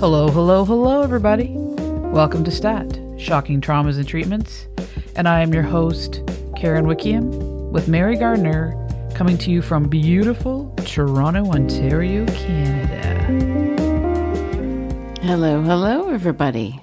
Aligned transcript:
Hello, 0.00 0.30
hello, 0.30 0.64
hello, 0.64 1.02
everybody. 1.02 1.52
Welcome 1.54 2.44
to 2.44 2.50
STAT, 2.50 2.98
Shocking 3.18 3.60
Traumas 3.60 3.98
and 3.98 4.08
Treatments. 4.08 4.68
And 5.16 5.28
I 5.28 5.42
am 5.42 5.52
your 5.52 5.64
host, 5.64 6.22
Karen 6.56 6.86
Wickiam, 6.86 7.28
with 7.70 7.88
Mary 7.88 8.16
Gardner, 8.16 8.72
coming 9.14 9.36
to 9.36 9.50
you 9.50 9.60
from 9.60 9.90
beautiful 9.90 10.74
Toronto, 10.86 11.44
Ontario, 11.50 12.24
Canada. 12.28 13.18
Hello, 15.20 15.60
hello, 15.60 16.08
everybody. 16.08 16.80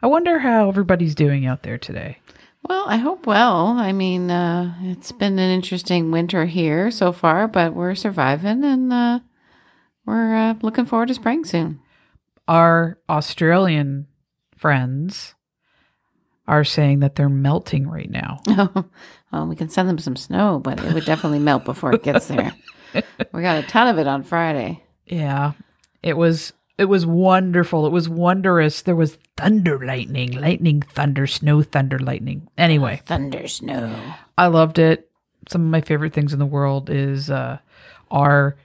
I 0.00 0.06
wonder 0.06 0.38
how 0.38 0.68
everybody's 0.68 1.16
doing 1.16 1.46
out 1.46 1.64
there 1.64 1.78
today. 1.78 2.18
Well, 2.68 2.84
I 2.86 2.96
hope 2.96 3.26
well. 3.26 3.66
I 3.78 3.92
mean, 3.92 4.30
uh, 4.30 4.74
it's 4.82 5.12
been 5.12 5.38
an 5.38 5.50
interesting 5.50 6.10
winter 6.10 6.46
here 6.46 6.90
so 6.90 7.12
far, 7.12 7.48
but 7.48 7.74
we're 7.74 7.94
surviving 7.94 8.64
and 8.64 8.92
uh, 8.92 9.20
we're 10.06 10.34
uh, 10.34 10.54
looking 10.62 10.86
forward 10.86 11.08
to 11.08 11.14
spring 11.14 11.44
soon. 11.44 11.80
Our 12.46 12.98
Australian 13.08 14.06
friends 14.56 15.34
are 16.46 16.64
saying 16.64 17.00
that 17.00 17.16
they're 17.16 17.28
melting 17.28 17.88
right 17.88 18.10
now. 18.10 18.40
well, 19.32 19.46
we 19.46 19.56
can 19.56 19.68
send 19.68 19.88
them 19.88 19.98
some 19.98 20.16
snow, 20.16 20.60
but 20.62 20.82
it 20.82 20.92
would 20.92 21.04
definitely 21.04 21.38
melt 21.38 21.64
before 21.64 21.92
it 21.94 22.02
gets 22.02 22.26
there. 22.26 22.52
we 23.32 23.42
got 23.42 23.62
a 23.62 23.66
ton 23.66 23.88
of 23.88 23.98
it 23.98 24.06
on 24.06 24.22
Friday. 24.22 24.82
Yeah. 25.06 25.52
It 26.02 26.16
was 26.16 26.52
it 26.78 26.86
was 26.86 27.04
wonderful. 27.06 27.86
It 27.86 27.92
was 27.92 28.08
wondrous. 28.08 28.82
There 28.82 28.96
was 28.96 29.18
thunder 29.36 29.84
lightning, 29.84 30.32
lightning, 30.32 30.82
thunder, 30.82 31.26
snow, 31.26 31.62
thunder, 31.62 31.98
lightning. 31.98 32.48
Anyway, 32.56 33.02
Thunder 33.04 33.46
snow. 33.48 33.94
I 34.38 34.46
loved 34.46 34.78
it. 34.78 35.10
Some 35.48 35.62
of 35.62 35.70
my 35.70 35.80
favorite 35.80 36.12
things 36.12 36.32
in 36.32 36.38
the 36.38 36.46
world 36.46 36.88
is 36.90 37.30
uh 37.30 37.58
our 38.10 38.56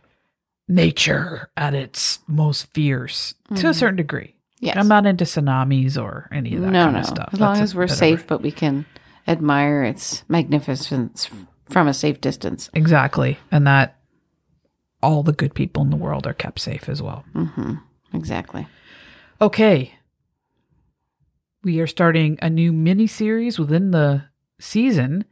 nature 0.68 1.50
at 1.56 1.74
its 1.74 2.20
most 2.28 2.68
fierce 2.74 3.34
to 3.56 3.70
a 3.70 3.74
certain 3.74 3.96
degree. 3.96 4.36
Yes. 4.60 4.76
I'm 4.78 4.88
not 4.88 5.06
into 5.06 5.24
tsunamis 5.24 6.02
or 6.02 6.28
any 6.32 6.56
of 6.56 6.62
that 6.62 6.72
no, 6.72 6.86
kind 6.86 6.94
no. 6.96 7.00
of 7.02 7.06
stuff. 7.06 7.30
As 7.32 7.40
long 7.40 7.54
That's 7.54 7.60
a 7.60 7.64
as 7.64 7.76
we're 7.76 7.88
safe, 7.88 8.26
but 8.28 8.42
we 8.42 8.52
can 8.52 8.86
admire 9.28 9.84
its 9.84 10.24
magnificence 10.28 11.30
from 11.70 11.88
a 11.88 11.94
safe 11.94 12.20
distance. 12.20 12.70
Exactly. 12.74 13.38
And 13.52 13.68
that 13.68 13.98
all 15.04 15.24
the 15.24 15.32
good 15.34 15.54
people 15.54 15.84
in 15.84 15.90
the 15.90 15.96
world 15.96 16.26
are 16.26 16.34
kept 16.34 16.60
safe 16.60 16.90
as 16.90 17.02
well. 17.02 17.24
hmm 17.34 17.76
Exactly. 18.14 18.68
Okay. 19.42 19.94
We 21.64 21.80
are 21.80 21.88
starting 21.88 22.38
a 22.42 22.50
new 22.50 22.72
mini 22.72 23.08
series 23.08 23.60
within 23.60 23.92
the 23.92 24.26
season, 24.60 25.26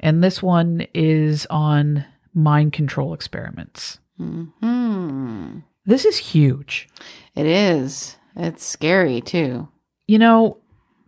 and 0.00 0.22
this 0.22 0.42
one 0.42 0.86
is 0.94 1.46
on 1.50 2.04
mind 2.34 2.72
control 2.72 3.14
experiments. 3.14 3.98
Hmm. 4.18 5.58
This 5.86 6.04
is 6.04 6.18
huge. 6.18 6.88
It 7.34 7.46
is. 7.46 8.16
It's 8.36 8.64
scary 8.64 9.20
too. 9.20 9.68
You 10.06 10.18
know, 10.18 10.58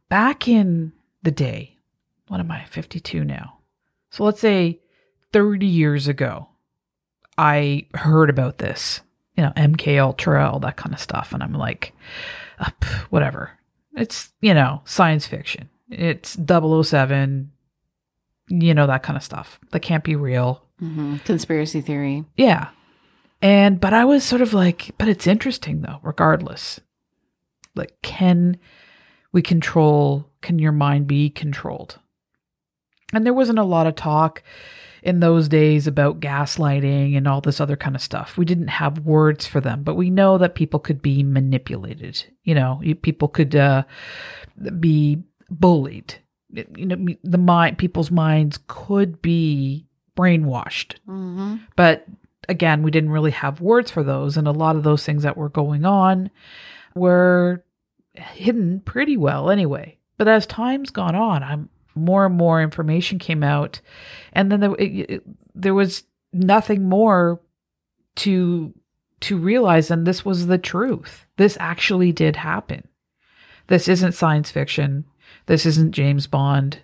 back 0.09 0.47
in 0.47 0.93
the 1.23 1.31
day, 1.31 1.77
what 2.29 2.41
am 2.41 2.51
I, 2.51 2.65
52 2.65 3.25
now? 3.25 3.59
So 4.11 4.25
let's 4.25 4.41
say 4.41 4.81
30 5.33 5.67
years 5.67 6.09
ago, 6.09 6.49
I 7.37 7.87
heard 7.95 8.31
about 8.31 8.59
this, 8.59 9.01
you 9.41 9.47
know, 9.47 9.53
MK 9.57 9.99
Ultra, 9.99 10.51
all 10.51 10.59
that 10.61 10.77
kind 10.77 10.93
of 10.95 11.01
stuff. 11.01 11.33
And 11.33 11.43
I'm 11.43 11.55
like, 11.55 11.95
uh, 12.59 12.71
whatever. 13.09 13.53
It's, 13.97 14.35
you 14.43 14.53
know, 14.53 14.83
science 14.85 15.27
fiction. 15.27 15.71
It's 15.89 16.37
007, 16.47 17.51
you 18.49 18.75
know, 18.75 18.87
that 18.87 19.03
kind 19.03 19.17
of 19.17 19.23
stuff. 19.23 19.59
That 19.71 19.81
can't 19.81 20.05
be 20.05 20.15
real. 20.15 20.63
hmm 20.79 21.17
Conspiracy 21.25 21.81
theory. 21.81 22.27
Yeah. 22.37 22.69
And, 23.41 23.81
but 23.81 23.95
I 23.95 24.05
was 24.05 24.25
sort 24.25 24.43
of 24.43 24.53
like, 24.53 24.91
but 24.99 25.09
it's 25.09 25.27
interesting 25.27 25.81
though, 25.81 26.01
regardless. 26.03 26.79
Like, 27.75 27.95
can 28.03 28.59
we 29.33 29.41
control, 29.41 30.27
can 30.43 30.59
your 30.59 30.73
mind 30.73 31.07
be 31.07 31.31
controlled? 31.31 31.99
And 33.15 33.25
there 33.25 33.33
wasn't 33.33 33.59
a 33.59 33.65
lot 33.65 33.87
of 33.87 33.95
talk 33.95 34.43
in 35.03 35.21
those 35.21 35.49
days 35.49 35.87
about 35.87 36.21
gaslighting 36.21 37.17
and 37.17 37.27
all 37.27 37.41
this 37.41 37.61
other 37.61 37.77
kind 37.77 37.97
of 37.97 38.03
stuff. 38.03 38.37
We 38.37 38.45
didn't 38.45 38.69
have 38.69 39.01
words 39.01 39.47
for 39.47 39.61
them, 39.61 39.83
but 39.83 39.95
we 39.95 40.11
know 40.11 40.39
that 40.39 40.55
people 40.55 40.81
could 40.81 41.01
be 41.01 41.23
manipulated. 41.23 42.25
You 42.45 42.55
know, 42.55 42.81
people 43.03 43.29
could 43.29 43.57
uh, 43.57 43.85
be 44.79 45.23
bullied. 45.51 46.15
You 46.53 46.87
know, 46.87 47.15
the 47.23 47.39
mind, 47.39 47.79
people's 47.79 48.11
minds 48.11 48.59
could 48.67 49.23
be 49.23 49.87
brainwashed 50.17 50.97
hmm 51.07 51.57
but 51.77 52.05
again, 52.49 52.83
we 52.83 52.91
didn't 52.91 53.11
really 53.11 53.31
have 53.31 53.61
words 53.61 53.91
for 53.91 54.03
those. 54.03 54.37
And 54.37 54.47
a 54.47 54.53
lot 54.53 54.77
of 54.77 54.83
those 54.83 55.05
things 55.05 55.23
that 55.23 55.37
were 55.37 55.49
going 55.49 55.85
on 55.85 56.31
were 56.95 57.65
hidden 58.15 58.81
pretty 58.81 59.17
well 59.17 59.51
anyway. 59.51 59.97
But 60.19 60.29
as 60.29 60.47
time's 60.47 60.91
gone 60.91 61.15
on, 61.15 61.43
I'm 61.43 61.69
more 61.95 62.27
and 62.27 62.37
more 62.37 62.63
information 62.63 63.19
came 63.19 63.43
out, 63.43 63.81
and 64.33 64.51
then 64.51 64.61
there, 64.61 64.75
it, 64.77 65.11
it- 65.11 65.23
there 65.55 65.75
was 65.75 66.05
nothing 66.33 66.89
more 66.89 67.41
to 68.17 68.73
to 69.21 69.37
realize, 69.37 69.91
and 69.91 70.07
this 70.07 70.25
was 70.25 70.47
the 70.47 70.57
truth. 70.59 71.27
This 71.37 71.57
actually 71.61 72.13
did 72.13 72.37
happen. 72.37 72.87
This 73.67 73.87
isn't 73.89 74.13
science 74.13 74.51
fiction. 74.51 75.05
This 75.47 75.67
isn't 75.67 75.93
James 75.93 76.27
Bond. 76.27 76.79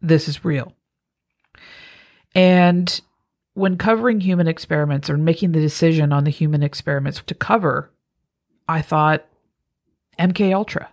This 0.00 0.28
is 0.28 0.44
real. 0.44 0.72
And 2.34 3.00
when 3.54 3.76
covering 3.76 4.20
human 4.20 4.48
experiments 4.48 5.08
or 5.08 5.16
making 5.16 5.52
the 5.52 5.60
decision 5.60 6.12
on 6.12 6.24
the 6.24 6.30
human 6.30 6.62
experiments 6.62 7.22
to 7.26 7.34
cover, 7.34 7.90
I 8.68 8.82
thought 8.82 9.26
MK 10.18 10.52
Ultra. 10.54 10.88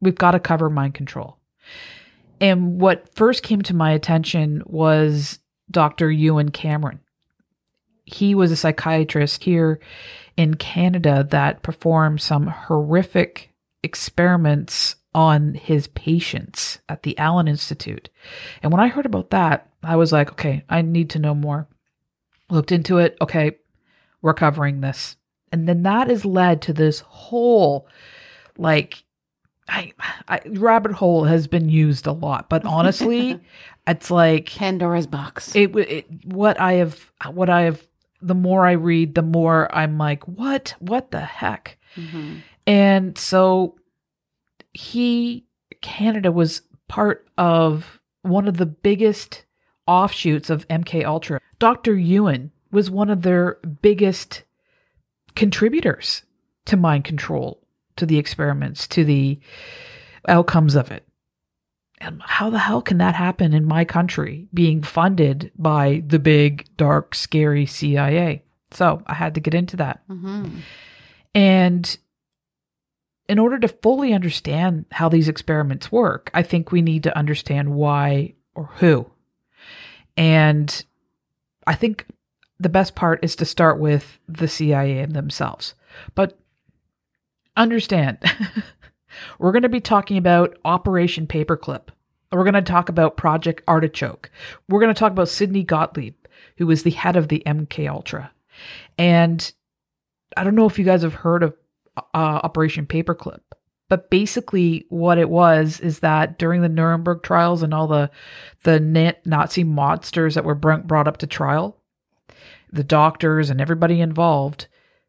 We've 0.00 0.14
got 0.14 0.32
to 0.32 0.40
cover 0.40 0.70
mind 0.70 0.94
control. 0.94 1.38
And 2.40 2.80
what 2.80 3.14
first 3.14 3.42
came 3.42 3.62
to 3.62 3.74
my 3.74 3.92
attention 3.92 4.62
was 4.66 5.38
Dr. 5.70 6.10
Ewen 6.10 6.50
Cameron. 6.50 7.00
He 8.04 8.34
was 8.34 8.50
a 8.50 8.56
psychiatrist 8.56 9.44
here 9.44 9.80
in 10.36 10.54
Canada 10.54 11.26
that 11.30 11.62
performed 11.62 12.20
some 12.20 12.46
horrific 12.46 13.52
experiments 13.82 14.96
on 15.14 15.54
his 15.54 15.88
patients 15.88 16.78
at 16.88 17.02
the 17.02 17.18
Allan 17.18 17.48
Institute. 17.48 18.08
And 18.62 18.72
when 18.72 18.80
I 18.80 18.88
heard 18.88 19.06
about 19.06 19.30
that, 19.30 19.68
I 19.82 19.96
was 19.96 20.12
like, 20.12 20.32
okay, 20.32 20.64
I 20.68 20.82
need 20.82 21.10
to 21.10 21.18
know 21.18 21.34
more. 21.34 21.66
Looked 22.50 22.72
into 22.72 22.98
it. 22.98 23.16
Okay, 23.20 23.58
we're 24.22 24.34
covering 24.34 24.80
this. 24.80 25.16
And 25.50 25.68
then 25.68 25.82
that 25.82 26.08
has 26.08 26.24
led 26.24 26.62
to 26.62 26.72
this 26.72 27.00
whole, 27.00 27.88
like, 28.56 29.02
I, 29.68 29.92
I 30.28 30.40
rabbit 30.46 30.92
hole 30.92 31.24
has 31.24 31.46
been 31.46 31.68
used 31.68 32.06
a 32.06 32.12
lot, 32.12 32.48
but 32.48 32.64
honestly, 32.64 33.40
it's 33.86 34.10
like 34.10 34.46
Pandora's 34.50 35.06
box. 35.06 35.54
it, 35.54 35.74
it 35.76 36.06
what 36.24 36.60
I 36.60 36.74
have 36.74 37.12
what 37.30 37.50
I 37.50 37.62
have 37.62 37.86
the 38.20 38.34
more 38.34 38.66
I 38.66 38.72
read, 38.72 39.14
the 39.14 39.22
more 39.22 39.72
I'm 39.74 39.98
like, 39.98 40.26
what? 40.26 40.74
What 40.80 41.10
the 41.10 41.20
heck? 41.20 41.78
Mhm. 41.96 42.40
And 42.66 43.16
so 43.18 43.76
he 44.72 45.46
Canada 45.80 46.32
was 46.32 46.62
part 46.88 47.26
of 47.38 48.00
one 48.22 48.48
of 48.48 48.56
the 48.56 48.66
biggest 48.66 49.44
offshoots 49.86 50.50
of 50.50 50.66
MK 50.68 51.04
Ultra. 51.04 51.40
Dr. 51.58 51.96
Ewen 51.96 52.50
was 52.70 52.90
one 52.90 53.08
of 53.10 53.22
their 53.22 53.58
biggest 53.82 54.42
contributors 55.34 56.22
to 56.66 56.76
mind 56.76 57.04
control, 57.04 57.62
to 57.98 58.06
the 58.06 58.18
experiments, 58.18 58.86
to 58.88 59.04
the 59.04 59.38
outcomes 60.26 60.74
of 60.74 60.90
it. 60.90 61.06
And 62.00 62.22
how 62.22 62.50
the 62.50 62.58
hell 62.58 62.80
can 62.80 62.98
that 62.98 63.14
happen 63.14 63.52
in 63.52 63.64
my 63.64 63.84
country 63.84 64.48
being 64.54 64.82
funded 64.82 65.50
by 65.58 66.02
the 66.06 66.18
big, 66.18 66.68
dark, 66.76 67.14
scary 67.14 67.66
CIA? 67.66 68.44
So 68.70 69.02
I 69.06 69.14
had 69.14 69.34
to 69.34 69.40
get 69.40 69.54
into 69.54 69.76
that. 69.76 70.06
Mhm. 70.08 70.60
And 71.34 71.98
in 73.28 73.38
order 73.38 73.58
to 73.58 73.68
fully 73.68 74.14
understand 74.14 74.86
how 74.92 75.08
these 75.08 75.28
experiments 75.28 75.92
work, 75.92 76.30
I 76.32 76.42
think 76.42 76.70
we 76.70 76.82
need 76.82 77.02
to 77.02 77.16
understand 77.18 77.74
why 77.74 78.34
or 78.54 78.70
who. 78.76 79.10
And 80.16 80.84
I 81.66 81.74
think 81.74 82.06
the 82.58 82.68
best 82.68 82.94
part 82.94 83.22
is 83.22 83.36
to 83.36 83.44
start 83.44 83.78
with 83.78 84.18
the 84.26 84.48
CIA 84.48 85.04
themselves. 85.06 85.74
But 86.14 86.38
understand, 87.62 88.18
we're 89.38 89.52
going 89.52 89.62
to 89.62 89.68
be 89.68 89.80
talking 89.80 90.16
about 90.16 90.58
Operation 90.64 91.26
Paperclip. 91.26 91.88
We're 92.32 92.44
going 92.44 92.54
to 92.54 92.62
talk 92.62 92.88
about 92.88 93.16
Project 93.16 93.62
Artichoke. 93.66 94.30
We're 94.68 94.80
going 94.80 94.94
to 94.94 94.98
talk 94.98 95.12
about 95.12 95.28
Sidney 95.28 95.64
Gottlieb, 95.64 96.14
who 96.56 96.66
was 96.66 96.82
the 96.82 96.90
head 96.90 97.16
of 97.16 97.28
the 97.28 97.42
MK 97.46 97.90
Ultra. 97.90 98.30
And 98.98 99.50
I 100.36 100.44
don't 100.44 100.54
know 100.54 100.66
if 100.66 100.78
you 100.78 100.84
guys 100.84 101.02
have 101.02 101.14
heard 101.14 101.42
of 101.42 101.54
uh, 101.96 102.02
Operation 102.14 102.86
Paperclip, 102.86 103.40
but 103.88 104.10
basically 104.10 104.84
what 104.90 105.18
it 105.18 105.30
was 105.30 105.80
is 105.80 106.00
that 106.00 106.38
during 106.38 106.60
the 106.60 106.68
Nuremberg 106.68 107.22
trials 107.22 107.62
and 107.62 107.72
all 107.72 107.86
the 107.86 108.10
the 108.64 109.14
Nazi 109.24 109.64
monsters 109.64 110.34
that 110.34 110.44
were 110.44 110.54
brought 110.54 111.08
up 111.08 111.16
to 111.18 111.26
trial, 111.26 111.80
The 112.70 112.84
doctors 112.84 113.48
and 113.48 113.60
everybody 113.60 114.00
involved, 114.00 114.66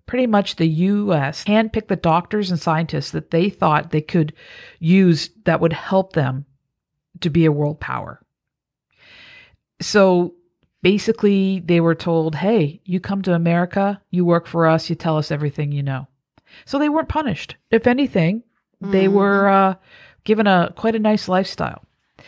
pretty 0.09 0.25
much 0.25 0.55
the 0.55 0.65
US 0.67 1.43
handpicked 1.45 1.87
the 1.87 1.95
doctors 1.95 2.49
and 2.49 2.59
scientists 2.59 3.11
that 3.11 3.29
they 3.29 3.47
thought 3.47 3.91
they 3.91 4.01
could 4.01 4.33
use 4.79 5.29
that 5.45 5.61
would 5.61 5.73
help 5.73 6.13
them 6.13 6.45
to 7.21 7.29
be 7.29 7.45
a 7.45 7.51
world 7.51 7.79
power. 7.79 8.19
So 9.81 10.33
basically, 10.81 11.59
they 11.63 11.79
were 11.79 11.93
told, 11.95 12.35
hey, 12.35 12.81
you 12.85 12.99
come 12.99 13.21
to 13.21 13.33
America, 13.35 14.01
you 14.09 14.25
work 14.25 14.47
for 14.47 14.65
us, 14.65 14.89
you 14.89 14.95
tell 14.95 15.17
us 15.17 15.29
everything 15.31 15.71
you 15.71 15.83
know. 15.83 16.07
So 16.65 16.79
they 16.79 16.89
weren't 16.89 17.07
punished. 17.09 17.55
If 17.69 17.85
anything, 17.85 18.41
they 18.81 19.05
Mhm. 19.05 19.13
were 19.13 19.47
uh, 19.47 19.75
given 20.23 20.47
a 20.47 20.73
quite 20.75 20.95
a 20.95 20.99
nice 20.99 21.27
lifestyle. 21.27 21.83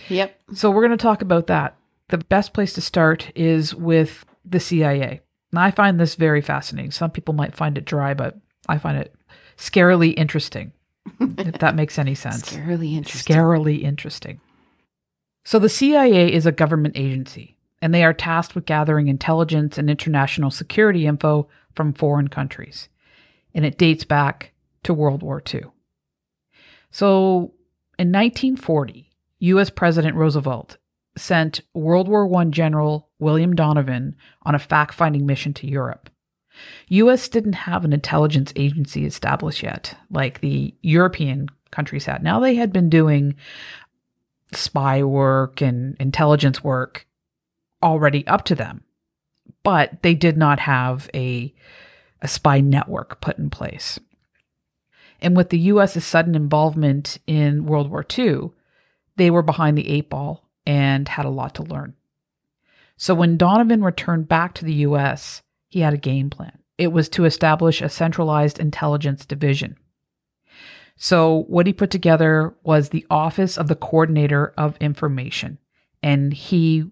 Yep. 0.10 0.40
So 0.54 0.70
we're 0.70 0.86
going 0.86 0.98
to 0.98 1.02
talk 1.02 1.22
about 1.24 1.48
that. 1.48 1.76
The 2.10 2.20
best 2.20 2.54
place 2.54 2.74
to 2.74 2.82
start 2.82 3.32
is 3.36 3.74
with 3.74 4.24
the 4.46 4.60
CIA. 4.60 5.22
And 5.52 5.60
I 5.60 5.72
find 5.72 6.00
this 6.00 6.16
very 6.16 6.42
fascinating. 6.42 6.92
Some 6.92 7.12
people 7.12 7.34
might 7.34 7.56
find 7.56 7.78
it 7.78 7.86
dry, 7.86 8.14
but 8.14 8.38
I 8.68 8.78
find 8.78 8.98
it 8.98 9.14
scarily 9.58 10.14
interesting, 10.16 10.72
if 11.20 11.60
that 11.60 11.76
makes 11.76 12.00
any 12.00 12.16
sense. 12.16 12.52
Scarily 12.52 12.96
interesting. 12.96 13.36
Scarily 13.36 13.84
interesting. 13.84 14.40
So 15.44 15.60
the 15.60 15.70
CIA 15.70 16.32
is 16.32 16.46
a 16.46 16.52
government 16.52 16.96
agency, 16.98 17.58
and 17.82 17.94
they 17.94 18.04
are 18.04 18.14
tasked 18.14 18.56
with 18.56 18.66
gathering 18.66 19.08
intelligence 19.08 19.78
and 19.78 19.90
international 19.90 20.52
security 20.52 21.06
info 21.06 21.48
from 21.76 21.94
foreign 21.94 22.28
countries. 22.28 22.90
And 23.54 23.66
it 23.66 23.78
dates 23.78 24.04
back 24.04 24.54
to 24.84 24.94
World 24.94 25.24
War 25.24 25.42
II. 25.54 25.64
So 26.92 27.54
in 27.98 28.12
1940, 28.12 29.10
US 29.40 29.70
President 29.70 30.16
Roosevelt 30.16 30.78
sent 31.18 31.62
World 31.74 32.08
War 32.08 32.34
I 32.40 32.46
General 32.46 33.10
William 33.20 33.56
Donovan 33.56 34.16
on 34.44 34.56
a 34.56 34.60
fact 34.60 34.94
finding 34.94 35.26
mission 35.26 35.54
to 35.56 35.68
Europe. 35.68 36.10
US 36.90 37.30
didn't 37.30 37.54
have 37.54 37.86
an 37.86 37.94
intelligence 37.94 38.52
agency 38.56 39.06
established 39.06 39.64
yet, 39.64 39.96
like 40.10 40.42
the 40.42 40.74
European 40.82 41.50
countries 41.72 42.06
had. 42.06 42.24
Now 42.24 42.40
they 42.40 42.56
had 42.56 42.74
been 42.74 42.90
doing 42.90 43.36
spy 44.54 45.04
work 45.04 45.62
and 45.62 45.96
intelligence 46.00 46.64
work 46.64 47.08
already 47.82 48.26
up 48.28 48.44
to 48.46 48.56
them, 48.56 48.84
but 49.64 50.02
they 50.02 50.14
did 50.14 50.38
not 50.38 50.60
have 50.60 51.10
a, 51.14 51.54
a 52.22 52.28
spy 52.28 52.60
network 52.60 53.22
put 53.22 53.38
in 53.38 53.50
place. 53.50 54.00
And 55.22 55.38
with 55.38 55.50
the 55.50 55.60
US's 55.60 56.06
sudden 56.06 56.36
involvement 56.36 57.20
in 57.28 57.66
World 57.66 57.90
War 57.90 58.06
II, 58.18 58.52
they 59.18 59.30
were 59.30 59.44
behind 59.44 59.78
the 59.78 59.88
eight 59.88 60.10
ball 60.10 60.51
and 60.66 61.08
had 61.08 61.26
a 61.26 61.30
lot 61.30 61.56
to 61.56 61.64
learn. 61.64 61.96
So 62.98 63.16
when 63.16 63.38
Donovan 63.38 63.84
returned 63.84 64.28
back 64.28 64.54
to 64.56 64.66
the 64.66 64.74
US, 64.86 65.42
he 65.68 65.80
had 65.80 65.94
a 65.94 65.98
game 65.98 66.30
plan. 66.30 66.60
It 66.78 66.92
was 66.92 67.10
to 67.10 67.26
establish 67.26 67.82
a 67.82 67.90
centralized 67.90 68.60
intelligence 68.60 69.26
division. 69.26 69.78
So 70.96 71.46
what 71.48 71.66
he 71.66 71.74
put 71.74 71.90
together 71.90 72.54
was 72.64 72.90
the 72.90 73.06
Office 73.10 73.58
of 73.58 73.68
the 73.68 73.76
Coordinator 73.76 74.54
of 74.58 74.78
Information, 74.78 75.58
and 76.04 76.34
he 76.34 76.86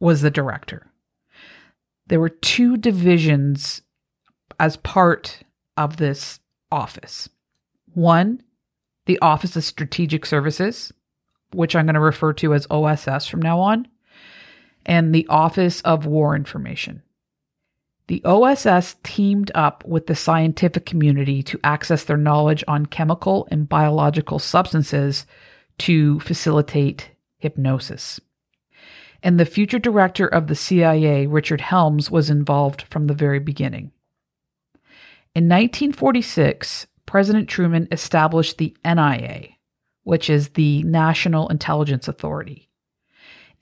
was 0.00 0.22
the 0.22 0.30
director. 0.30 0.86
There 2.08 2.18
were 2.18 2.28
two 2.28 2.76
divisions 2.76 3.82
as 4.58 4.76
part 4.78 5.42
of 5.76 5.98
this 5.98 6.40
office. 6.72 7.28
One, 7.94 8.42
the 9.06 9.18
Office 9.20 9.54
of 9.54 9.64
Strategic 9.64 10.26
Services, 10.26 10.92
which 11.52 11.74
I'm 11.74 11.86
going 11.86 11.94
to 11.94 12.00
refer 12.00 12.32
to 12.34 12.54
as 12.54 12.66
OSS 12.70 13.26
from 13.26 13.42
now 13.42 13.60
on, 13.60 13.88
and 14.86 15.14
the 15.14 15.26
Office 15.28 15.80
of 15.82 16.06
War 16.06 16.34
Information. 16.34 17.02
The 18.08 18.24
OSS 18.24 18.96
teamed 19.04 19.52
up 19.54 19.84
with 19.84 20.08
the 20.08 20.16
scientific 20.16 20.84
community 20.84 21.44
to 21.44 21.60
access 21.62 22.02
their 22.02 22.16
knowledge 22.16 22.64
on 22.66 22.86
chemical 22.86 23.46
and 23.52 23.68
biological 23.68 24.40
substances 24.40 25.26
to 25.78 26.18
facilitate 26.18 27.10
hypnosis. 27.38 28.20
And 29.22 29.38
the 29.38 29.44
future 29.44 29.78
director 29.78 30.26
of 30.26 30.48
the 30.48 30.56
CIA, 30.56 31.26
Richard 31.26 31.60
Helms, 31.60 32.10
was 32.10 32.30
involved 32.30 32.82
from 32.82 33.06
the 33.06 33.14
very 33.14 33.38
beginning. 33.38 33.92
In 35.34 35.44
1946, 35.44 36.88
President 37.06 37.48
Truman 37.48 37.86
established 37.92 38.58
the 38.58 38.76
NIA, 38.84 39.50
which 40.04 40.30
is 40.30 40.50
the 40.50 40.82
National 40.82 41.48
Intelligence 41.48 42.08
Authority. 42.08 42.68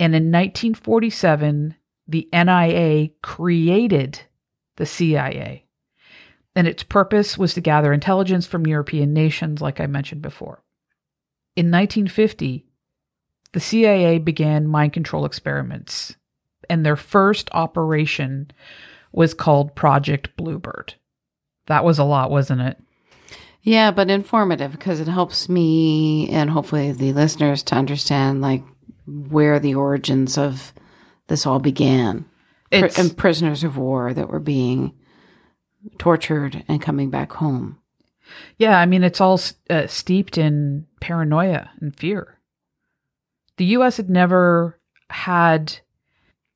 And 0.00 0.14
in 0.14 0.30
1947, 0.30 1.74
the 2.06 2.28
NIA 2.32 3.10
created 3.22 4.22
the 4.76 4.86
CIA. 4.86 5.66
And 6.54 6.66
its 6.66 6.82
purpose 6.82 7.36
was 7.36 7.54
to 7.54 7.60
gather 7.60 7.92
intelligence 7.92 8.46
from 8.46 8.66
European 8.66 9.12
nations, 9.12 9.60
like 9.60 9.80
I 9.80 9.86
mentioned 9.86 10.22
before. 10.22 10.62
In 11.54 11.70
1950, 11.70 12.64
the 13.52 13.60
CIA 13.60 14.18
began 14.18 14.66
mind 14.66 14.92
control 14.92 15.24
experiments, 15.24 16.16
and 16.68 16.84
their 16.84 16.96
first 16.96 17.48
operation 17.52 18.50
was 19.12 19.34
called 19.34 19.74
Project 19.74 20.36
Bluebird. 20.36 20.94
That 21.66 21.84
was 21.84 21.98
a 21.98 22.04
lot, 22.04 22.30
wasn't 22.30 22.60
it? 22.60 22.78
Yeah, 23.62 23.90
but 23.90 24.10
informative 24.10 24.72
because 24.72 25.00
it 25.00 25.08
helps 25.08 25.48
me 25.48 26.28
and 26.30 26.50
hopefully 26.50 26.92
the 26.92 27.12
listeners 27.12 27.62
to 27.64 27.74
understand 27.74 28.40
like 28.40 28.62
where 29.06 29.58
the 29.58 29.74
origins 29.74 30.38
of 30.38 30.72
this 31.26 31.46
all 31.46 31.58
began. 31.58 32.24
It's, 32.70 32.98
and 32.98 33.16
prisoners 33.16 33.64
of 33.64 33.76
war 33.76 34.12
that 34.12 34.28
were 34.28 34.40
being 34.40 34.94
tortured 35.96 36.64
and 36.68 36.82
coming 36.82 37.10
back 37.10 37.32
home. 37.32 37.78
yeah, 38.58 38.78
I 38.78 38.86
mean, 38.86 39.02
it's 39.02 39.20
all 39.20 39.40
uh, 39.70 39.86
steeped 39.86 40.36
in 40.36 40.86
paranoia 41.00 41.70
and 41.80 41.96
fear. 41.96 42.38
The 43.56 43.64
U.S. 43.66 43.96
had 43.96 44.10
never 44.10 44.78
had, 45.10 45.80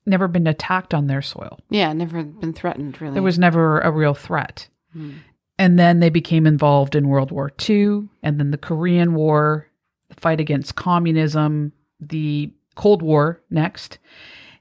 never 0.05 0.27
been 0.27 0.47
attacked 0.47 0.93
on 0.93 1.07
their 1.07 1.21
soil. 1.21 1.59
Yeah, 1.69 1.91
never 1.93 2.23
been 2.23 2.53
threatened 2.53 3.01
really. 3.01 3.15
There 3.15 3.23
was 3.23 3.39
never 3.39 3.79
a 3.79 3.91
real 3.91 4.13
threat. 4.13 4.67
Hmm. 4.93 5.17
And 5.63 5.79
then 5.79 6.01
they 6.01 6.09
became 6.09 6.45
involved 6.45 6.93
in 6.93 7.07
World 7.07 7.31
War 7.31 7.49
II, 7.69 8.09
and 8.21 8.37
then 8.37 8.51
the 8.51 8.57
Korean 8.57 9.13
War, 9.13 9.67
the 10.09 10.15
fight 10.15 10.41
against 10.41 10.75
communism, 10.75 11.71
the 12.01 12.51
Cold 12.75 13.01
War 13.01 13.41
next. 13.49 13.97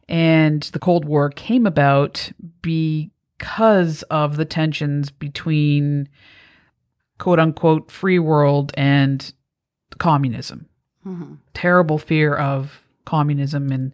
And 0.08 0.62
the 0.62 0.78
Cold 0.78 1.04
War 1.04 1.28
came 1.28 1.66
about 1.66 2.31
because 2.60 4.04
of 4.04 4.36
the 4.36 4.44
tensions 4.44 5.10
between 5.10 6.08
quote 7.19 7.41
unquote 7.41 7.91
free 7.91 8.20
world 8.20 8.70
and 8.77 9.32
communism. 9.98 10.67
Mhm. 11.05 11.38
Terrible 11.53 11.98
fear 11.98 12.32
of 12.32 12.86
communism 13.05 13.72
and 13.72 13.93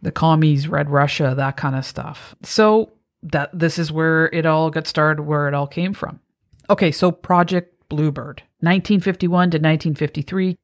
the 0.00 0.12
commies, 0.12 0.68
Red 0.68 0.90
Russia, 0.90 1.34
that 1.36 1.56
kind 1.56 1.74
of 1.74 1.84
stuff. 1.84 2.36
So 2.44 2.92
that 3.24 3.50
this 3.52 3.80
is 3.80 3.90
where 3.90 4.26
it 4.26 4.46
all 4.46 4.70
got 4.70 4.86
started, 4.86 5.22
where 5.24 5.48
it 5.48 5.54
all 5.54 5.66
came 5.66 5.92
from. 5.92 6.20
Okay, 6.68 6.90
so 6.90 7.12
Project 7.12 7.88
Bluebird, 7.88 8.42
1951 8.58 9.30
to 9.30 9.58
1953, 9.58 10.56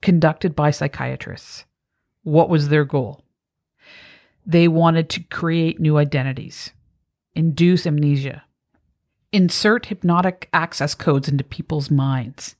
conducted 0.00 0.56
by 0.56 0.70
psychiatrists. 0.70 1.66
What 2.22 2.48
was 2.48 2.68
their 2.68 2.86
goal? 2.86 3.22
They 4.46 4.66
wanted 4.66 5.10
to 5.10 5.22
create 5.24 5.78
new 5.78 5.98
identities, 5.98 6.72
induce 7.34 7.86
amnesia, 7.86 8.44
insert 9.30 9.86
hypnotic 9.86 10.48
access 10.54 10.94
codes 10.94 11.28
into 11.28 11.44
people's 11.44 11.90
minds, 11.90 12.56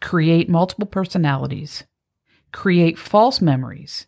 create 0.00 0.48
multiple 0.48 0.86
personalities, 0.86 1.84
create 2.50 2.98
false 2.98 3.42
memories, 3.42 4.06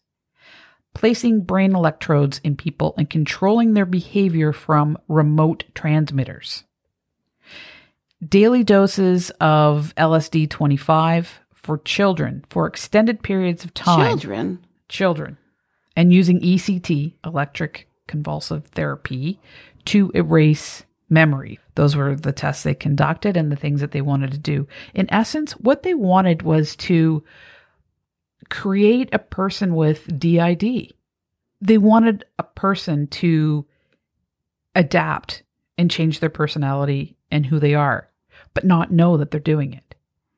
placing 0.95 1.43
brain 1.43 1.75
electrodes 1.75 2.41
in 2.43 2.57
people 2.57 2.95
and 2.97 3.11
controlling 3.11 3.75
their 3.75 3.87
behavior 3.87 4.53
from 4.53 4.97
remote 5.09 5.65
transmitters. 5.75 6.65
Daily 8.27 8.65
doses 8.65 9.31
of 9.41 9.93
LSD 9.97 10.49
25 10.49 11.41
for 11.53 11.79
children 11.79 12.45
for 12.49 12.67
extended 12.67 13.23
periods 13.23 13.65
of 13.65 13.75
time. 13.75 14.19
Children. 14.19 14.65
Children. 14.89 15.39
And 15.97 16.13
using 16.13 16.41
ECT, 16.41 17.15
electric 17.25 17.89
convulsive 18.07 18.67
therapy, 18.67 19.41
to 19.87 20.11
erase 20.15 20.85
memory. 21.09 21.59
Those 21.75 21.97
were 21.97 22.15
the 22.15 22.33
tests 22.33 22.63
they 22.63 22.75
conducted 22.75 23.37
and 23.37 23.51
the 23.51 23.57
things 23.57 23.81
that 23.81 23.93
they 23.93 24.01
wanted 24.01 24.33
to 24.33 24.39
do. 24.39 24.67
In 24.95 25.13
essence, 25.13 25.53
what 25.53 25.83
they 25.83 25.95
wanted 25.95 26.43
was 26.43 26.77
to 26.77 27.25
create 28.51 29.09
a 29.13 29.19
person 29.19 29.75
with 29.75 30.19
DID. 30.19 30.93
They 31.61 31.79
wanted 31.79 32.25
a 32.39 32.43
person 32.43 33.07
to 33.09 33.67
adapt 34.75 35.43
and 35.79 35.91
change 35.91 36.21
their 36.21 36.31
personality 36.31 37.17
and 37.31 37.47
who 37.47 37.59
they 37.59 37.75
are, 37.75 38.09
but 38.55 38.65
not 38.65 38.93
know 38.93 39.17
that 39.17 39.31
they're 39.31 39.41
doing 39.41 39.73
it. 39.73 39.95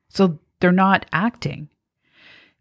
So 0.09 0.39
they're 0.61 0.73
not 0.73 1.07
acting. 1.13 1.69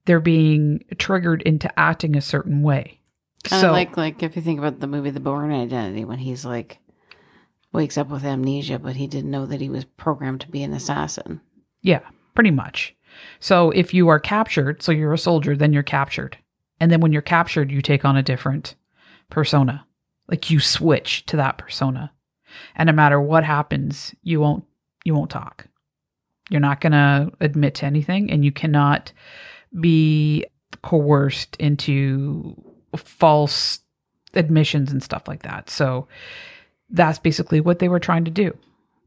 They're 0.05 0.19
being 0.19 0.83
triggered 0.97 1.41
into 1.43 1.79
acting 1.79 2.15
a 2.15 2.21
certain 2.21 2.61
way. 2.61 2.99
Kind 3.43 3.61
So- 3.61 3.67
of 3.67 3.73
like 3.73 3.97
like 3.97 4.21
if 4.23 4.35
you 4.35 4.41
think 4.41 4.59
about 4.59 4.79
the 4.79 4.87
movie 4.87 5.09
The 5.09 5.19
Bourne 5.19 5.51
Identity, 5.51 6.05
when 6.05 6.19
he's 6.19 6.45
like 6.45 6.79
wakes 7.71 7.97
up 7.97 8.09
with 8.09 8.23
amnesia, 8.23 8.79
but 8.79 8.95
he 8.95 9.07
didn't 9.07 9.31
know 9.31 9.45
that 9.45 9.61
he 9.61 9.69
was 9.69 9.85
programmed 9.85 10.41
to 10.41 10.49
be 10.49 10.63
an 10.63 10.73
assassin. 10.73 11.41
Yeah, 11.81 12.01
pretty 12.33 12.51
much. 12.51 12.95
So 13.39 13.71
if 13.71 13.93
you 13.93 14.07
are 14.09 14.19
captured, 14.19 14.81
so 14.81 14.91
you're 14.91 15.13
a 15.13 15.17
soldier, 15.17 15.55
then 15.55 15.73
you're 15.73 15.83
captured. 15.83 16.37
And 16.79 16.91
then 16.91 16.99
when 17.01 17.13
you're 17.13 17.21
captured, 17.21 17.71
you 17.71 17.81
take 17.81 18.03
on 18.05 18.17
a 18.17 18.23
different 18.23 18.75
persona. 19.29 19.85
Like 20.27 20.49
you 20.49 20.59
switch 20.59 21.25
to 21.27 21.37
that 21.37 21.57
persona. 21.57 22.11
And 22.75 22.87
no 22.87 22.93
matter 22.93 23.19
what 23.21 23.43
happens, 23.43 24.15
you 24.23 24.39
won't 24.39 24.65
you 25.05 25.13
won't 25.15 25.31
talk. 25.31 25.67
You're 26.49 26.59
not 26.61 26.81
going 26.81 26.91
to 26.91 27.31
admit 27.39 27.75
to 27.75 27.85
anything 27.85 28.29
and 28.29 28.43
you 28.43 28.51
cannot 28.51 29.13
be 29.79 30.45
coerced 30.83 31.55
into 31.57 32.55
false 32.97 33.79
admissions 34.33 34.91
and 34.91 35.01
stuff 35.01 35.27
like 35.27 35.43
that. 35.43 35.69
So 35.69 36.07
that's 36.89 37.19
basically 37.19 37.61
what 37.61 37.79
they 37.79 37.87
were 37.89 37.99
trying 37.99 38.25
to 38.25 38.31
do. 38.31 38.55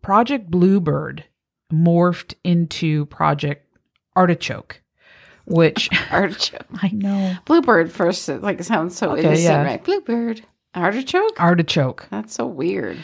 Project 0.03 0.51
Bluebird 0.51 1.25
morphed 1.73 2.35
into 2.43 3.07
Project 3.07 3.67
Artichoke, 4.17 4.81
which 5.47 5.89
Artichoke. 6.11 6.67
I 6.83 6.89
know 6.93 7.37
Bluebird 7.45 7.93
first, 7.93 8.29
it, 8.29 8.43
like 8.43 8.63
sounds 8.63 8.97
so 8.97 9.13
Okay, 9.13 9.21
innocent, 9.21 9.45
yeah. 9.45 9.63
right? 9.65 9.85
Bluebird. 9.85 10.43
Artichoke? 10.75 11.41
artichoke, 11.41 12.07
That's 12.11 12.35
so 12.35 12.47
weird. 12.47 12.99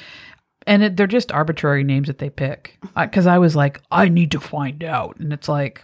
And 0.66 0.83
it, 0.83 0.97
they're 0.97 1.06
just 1.06 1.33
arbitrary 1.33 1.85
names 1.85 2.09
that 2.09 2.18
they 2.18 2.30
pick. 2.30 2.78
Because 2.97 3.26
I 3.26 3.38
was 3.38 3.54
like, 3.56 3.83
I 3.90 4.09
need 4.09 4.30
to 4.33 4.40
find 4.40 4.83
out, 4.85 5.16
and 5.18 5.33
it's 5.33 5.49
like 5.49 5.83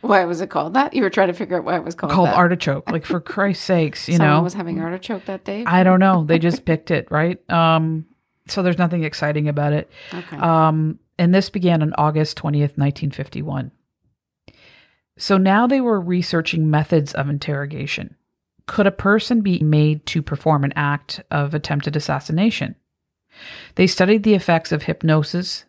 Why 0.00 0.24
was 0.24 0.40
it 0.40 0.50
called 0.50 0.74
that? 0.74 0.94
You 0.94 1.02
were 1.02 1.10
trying 1.10 1.28
to 1.28 1.34
figure 1.34 1.58
out 1.58 1.64
why 1.64 1.76
it 1.76 1.84
was 1.84 1.94
called, 1.94 2.12
called 2.12 2.28
that. 2.28 2.36
artichoke. 2.36 2.90
Like 2.90 3.06
for 3.06 3.20
Christ's 3.20 3.64
sakes, 3.64 4.08
you 4.08 4.18
know. 4.18 4.24
Someone 4.24 4.36
know, 4.36 4.42
was 4.42 4.54
having 4.54 4.80
artichoke 4.80 5.24
that 5.26 5.44
day. 5.44 5.64
I 5.66 5.82
don't 5.82 6.00
know. 6.00 6.24
They 6.24 6.38
just 6.38 6.64
picked 6.64 6.90
it, 6.90 7.10
right? 7.10 7.38
Um, 7.50 8.06
so 8.48 8.62
there's 8.62 8.78
nothing 8.78 9.04
exciting 9.04 9.48
about 9.48 9.72
it. 9.72 9.90
okay. 10.12 10.36
Um, 10.36 10.98
and 11.18 11.34
this 11.34 11.48
began 11.48 11.82
on 11.82 11.94
August 11.96 12.36
20th, 12.38 12.76
1951. 12.76 13.70
So 15.16 15.38
now 15.38 15.66
they 15.66 15.80
were 15.80 16.00
researching 16.00 16.70
methods 16.70 17.14
of 17.14 17.28
interrogation. 17.28 18.16
Could 18.66 18.86
a 18.86 18.92
person 18.92 19.42
be 19.42 19.60
made 19.60 20.06
to 20.06 20.22
perform 20.22 20.64
an 20.64 20.72
act 20.74 21.22
of 21.30 21.54
attempted 21.54 21.94
assassination? 21.96 22.74
They 23.74 23.86
studied 23.86 24.22
the 24.22 24.34
effects 24.34 24.72
of 24.72 24.84
hypnosis, 24.84 25.64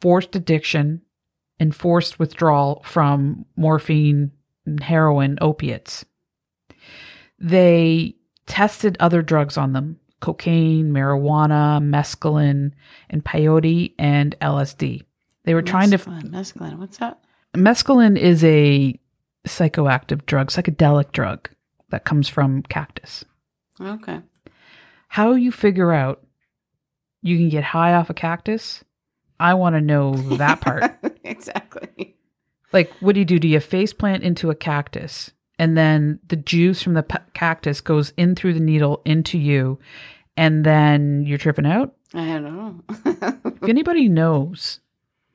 forced 0.00 0.34
addiction, 0.36 1.02
and 1.58 1.74
forced 1.74 2.18
withdrawal 2.18 2.82
from 2.84 3.44
morphine, 3.56 4.32
and 4.64 4.82
heroin, 4.82 5.38
opiates. 5.40 6.04
They 7.38 8.16
tested 8.46 8.96
other 9.00 9.22
drugs 9.22 9.56
on 9.56 9.72
them 9.72 9.98
cocaine, 10.20 10.92
marijuana, 10.92 11.82
mescaline, 11.82 12.70
and 13.10 13.24
peyote 13.24 13.92
and 13.98 14.36
LSD. 14.40 15.02
They 15.44 15.54
were 15.54 15.62
trying 15.62 15.90
to. 15.90 15.98
mescaline, 15.98 16.30
mescaline. 16.30 16.78
What's 16.78 16.98
that? 16.98 17.18
Mescaline 17.54 18.16
is 18.16 18.42
a 18.44 18.98
psychoactive 19.46 20.24
drug, 20.24 20.48
psychedelic 20.48 21.12
drug 21.12 21.50
that 21.90 22.04
comes 22.04 22.28
from 22.28 22.62
cactus. 22.62 23.24
Okay. 23.80 24.20
How 25.08 25.34
you 25.34 25.52
figure 25.52 25.92
out 25.92 26.24
you 27.22 27.36
can 27.38 27.48
get 27.48 27.64
high 27.64 27.94
off 27.94 28.10
a 28.10 28.14
cactus? 28.14 28.84
I 29.40 29.54
want 29.54 29.74
to 29.74 29.80
know 29.80 30.14
that 30.36 30.60
part. 30.60 30.92
exactly. 31.24 32.16
like, 32.72 32.92
what 33.00 33.14
do 33.14 33.20
you 33.20 33.24
do? 33.26 33.38
Do 33.38 33.48
you 33.48 33.60
face 33.60 33.92
plant 33.92 34.22
into 34.22 34.50
a 34.50 34.54
cactus 34.54 35.32
and 35.58 35.76
then 35.76 36.20
the 36.28 36.36
juice 36.36 36.82
from 36.82 36.94
the 36.94 37.02
p- 37.02 37.18
cactus 37.34 37.80
goes 37.80 38.12
in 38.16 38.34
through 38.34 38.54
the 38.54 38.60
needle 38.60 39.02
into 39.04 39.38
you 39.38 39.78
and 40.36 40.64
then 40.64 41.24
you're 41.26 41.38
tripping 41.38 41.66
out? 41.66 41.94
I 42.14 42.26
don't 42.26 42.44
know. 42.44 43.38
If 43.62 43.68
anybody 43.68 44.08
knows 44.08 44.80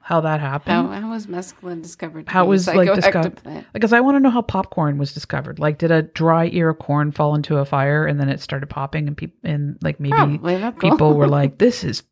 how 0.07 0.21
that 0.21 0.39
happened, 0.39 0.87
how, 0.87 1.01
how 1.01 1.09
was 1.09 1.27
mescaline 1.27 1.81
discovered? 1.81 2.29
How 2.29 2.45
was, 2.45 2.65
like, 2.65 2.93
discovered- 2.95 3.41
because 3.73 3.91
I 3.91 3.99
want 3.99 4.15
to 4.15 4.19
know 4.21 4.29
how 4.29 4.41
popcorn 4.41 4.97
was 4.97 5.13
discovered. 5.13 5.59
Like, 5.59 5.79
did 5.79 5.91
a 5.91 6.03
dry 6.03 6.47
ear 6.53 6.69
of 6.69 6.79
corn 6.79 7.11
fall 7.11 7.35
into 7.35 7.57
a 7.57 7.65
fire 7.65 8.05
and 8.05 8.17
then 8.17 8.29
it 8.29 8.39
started 8.39 8.67
popping, 8.69 9.07
and 9.09 9.17
people 9.17 9.37
and 9.43 9.77
like 9.81 9.99
maybe 9.99 10.13
Probably. 10.13 10.55
That's 10.55 10.79
cool. 10.79 10.91
people 10.91 11.13
were 11.13 11.27
like, 11.39 11.57
"This 11.57 11.83
is 11.83 12.03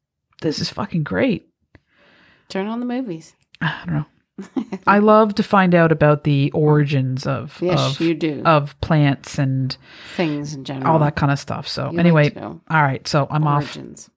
this 0.42 0.60
is 0.60 0.70
fucking 0.70 1.04
great." 1.04 1.48
Turn 2.50 2.68
on 2.68 2.82
the 2.82 2.86
movies. 2.86 3.34
I 3.62 3.82
don't 3.86 3.96
know. 3.96 4.06
I 4.86 5.00
love 5.00 5.36
to 5.36 5.44
find 5.44 5.74
out 5.74 5.94
about 5.94 6.26
the 6.26 6.52
origins 6.52 7.26
of 7.26 7.58
Yes, 7.62 7.80
of, 7.96 8.02
you 8.02 8.14
do. 8.14 8.42
of 8.44 8.78
plants 8.82 9.40
and 9.40 9.78
Things 10.18 10.54
in 10.54 10.66
general. 10.66 10.92
all 10.92 11.00
that 11.00 11.16
kind 11.16 11.32
of 11.32 11.40
stuff. 11.40 11.70
So 11.70 11.92
You 11.92 12.00
anyway, 12.00 12.34
all 12.36 12.60
right. 12.70 13.08
So 13.08 13.28
I'm 13.32 13.48
off. 13.48 13.64
origins. 13.78 14.10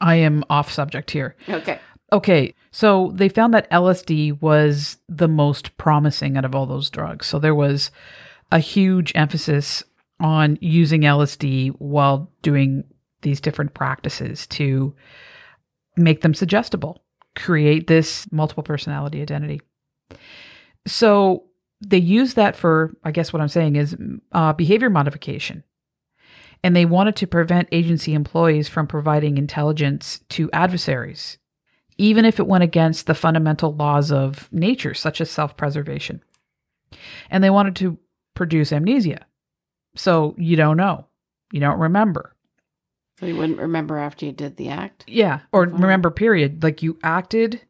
I 0.00 0.16
am 0.16 0.42
off 0.50 0.72
subject 0.72 1.12
here. 1.12 1.36
Okay. 1.48 1.78
Okay, 2.12 2.54
so 2.70 3.10
they 3.14 3.30
found 3.30 3.54
that 3.54 3.70
LSD 3.70 4.40
was 4.42 4.98
the 5.08 5.28
most 5.28 5.76
promising 5.78 6.36
out 6.36 6.44
of 6.44 6.54
all 6.54 6.66
those 6.66 6.90
drugs. 6.90 7.26
So 7.26 7.38
there 7.38 7.54
was 7.54 7.90
a 8.50 8.58
huge 8.58 9.12
emphasis 9.14 9.82
on 10.20 10.58
using 10.60 11.00
LSD 11.00 11.70
while 11.78 12.30
doing 12.42 12.84
these 13.22 13.40
different 13.40 13.72
practices 13.72 14.46
to 14.48 14.94
make 15.96 16.20
them 16.20 16.34
suggestible, 16.34 17.02
create 17.34 17.86
this 17.86 18.30
multiple 18.30 18.62
personality 18.62 19.22
identity. 19.22 19.62
So 20.86 21.44
they 21.80 21.98
use 21.98 22.34
that 22.34 22.56
for, 22.56 22.94
I 23.04 23.10
guess 23.10 23.32
what 23.32 23.40
I'm 23.40 23.48
saying 23.48 23.76
is 23.76 23.96
uh, 24.32 24.52
behavior 24.52 24.90
modification. 24.90 25.64
And 26.62 26.76
they 26.76 26.84
wanted 26.84 27.16
to 27.16 27.26
prevent 27.26 27.68
agency 27.72 28.12
employees 28.12 28.68
from 28.68 28.86
providing 28.86 29.38
intelligence 29.38 30.20
to 30.30 30.50
adversaries 30.52 31.38
even 32.02 32.24
if 32.24 32.40
it 32.40 32.48
went 32.48 32.64
against 32.64 33.06
the 33.06 33.14
fundamental 33.14 33.72
laws 33.76 34.10
of 34.10 34.52
nature, 34.52 34.92
such 34.92 35.20
as 35.20 35.30
self 35.30 35.56
preservation. 35.56 36.20
And 37.30 37.44
they 37.44 37.50
wanted 37.50 37.76
to 37.76 37.96
produce 38.34 38.72
amnesia. 38.72 39.24
So 39.94 40.34
you 40.36 40.56
don't 40.56 40.76
know, 40.76 41.06
you 41.52 41.60
don't 41.60 41.78
remember. 41.78 42.34
So 43.20 43.26
you 43.26 43.36
wouldn't 43.36 43.60
remember 43.60 43.98
after 43.98 44.26
you 44.26 44.32
did 44.32 44.56
the 44.56 44.68
act? 44.70 45.04
Yeah. 45.06 45.40
Or 45.52 45.66
Wow. 45.66 45.78
remember, 45.78 46.10
period. 46.10 46.64
Like 46.64 46.82
you 46.82 46.98
acted 47.04 47.60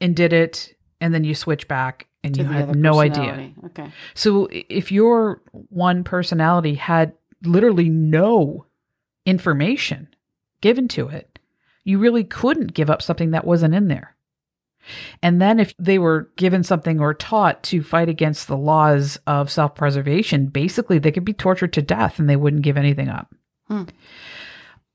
and 0.00 0.16
did 0.16 0.32
it, 0.32 0.74
and 1.00 1.14
then 1.14 1.22
you 1.22 1.36
switch 1.36 1.68
back 1.68 2.08
and 2.24 2.34
To 2.34 2.42
you 2.42 2.48
had 2.48 2.74
no 2.74 2.98
idea. 2.98 3.52
Okay. 3.66 3.92
So 4.14 4.48
if 4.50 4.90
your 4.90 5.42
one 5.52 6.02
personality 6.02 6.74
had 6.74 7.12
literally 7.44 7.88
no 7.88 8.66
information 9.24 10.08
given 10.60 10.88
to 10.88 11.06
it, 11.08 11.37
you 11.88 11.98
really 11.98 12.22
couldn't 12.22 12.74
give 12.74 12.90
up 12.90 13.00
something 13.00 13.30
that 13.30 13.46
wasn't 13.46 13.74
in 13.74 13.88
there. 13.88 14.14
And 15.22 15.40
then 15.40 15.58
if 15.58 15.74
they 15.78 15.98
were 15.98 16.30
given 16.36 16.62
something 16.62 17.00
or 17.00 17.14
taught 17.14 17.62
to 17.64 17.82
fight 17.82 18.10
against 18.10 18.46
the 18.46 18.58
laws 18.58 19.18
of 19.26 19.50
self 19.50 19.74
preservation, 19.74 20.46
basically 20.48 20.98
they 20.98 21.10
could 21.10 21.24
be 21.24 21.32
tortured 21.32 21.72
to 21.72 21.82
death 21.82 22.18
and 22.18 22.28
they 22.28 22.36
wouldn't 22.36 22.62
give 22.62 22.76
anything 22.76 23.08
up. 23.08 23.34
Hmm. 23.68 23.84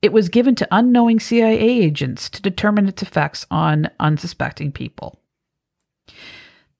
It 0.03 0.13
was 0.13 0.29
given 0.29 0.53
to 0.55 0.67
unknowing 0.69 1.19
CIA 1.19 1.57
agents 1.59 2.29
to 2.29 2.41
determine 2.41 2.87
its 2.87 3.01
effects 3.01 3.47
on 3.49 3.89
unsuspecting 3.99 4.71
people. 4.71 5.19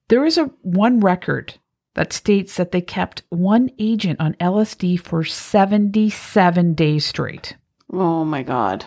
There 0.08 0.24
is 0.24 0.38
a 0.38 0.50
one 0.62 1.00
record 1.00 1.54
that 1.94 2.12
states 2.12 2.56
that 2.56 2.70
they 2.70 2.80
kept 2.80 3.22
one 3.30 3.70
agent 3.80 4.20
on 4.20 4.34
LSD 4.34 5.00
for 5.00 5.24
77 5.24 6.74
days 6.74 7.04
straight. 7.04 7.56
Oh 7.92 8.24
my 8.24 8.44
God. 8.44 8.86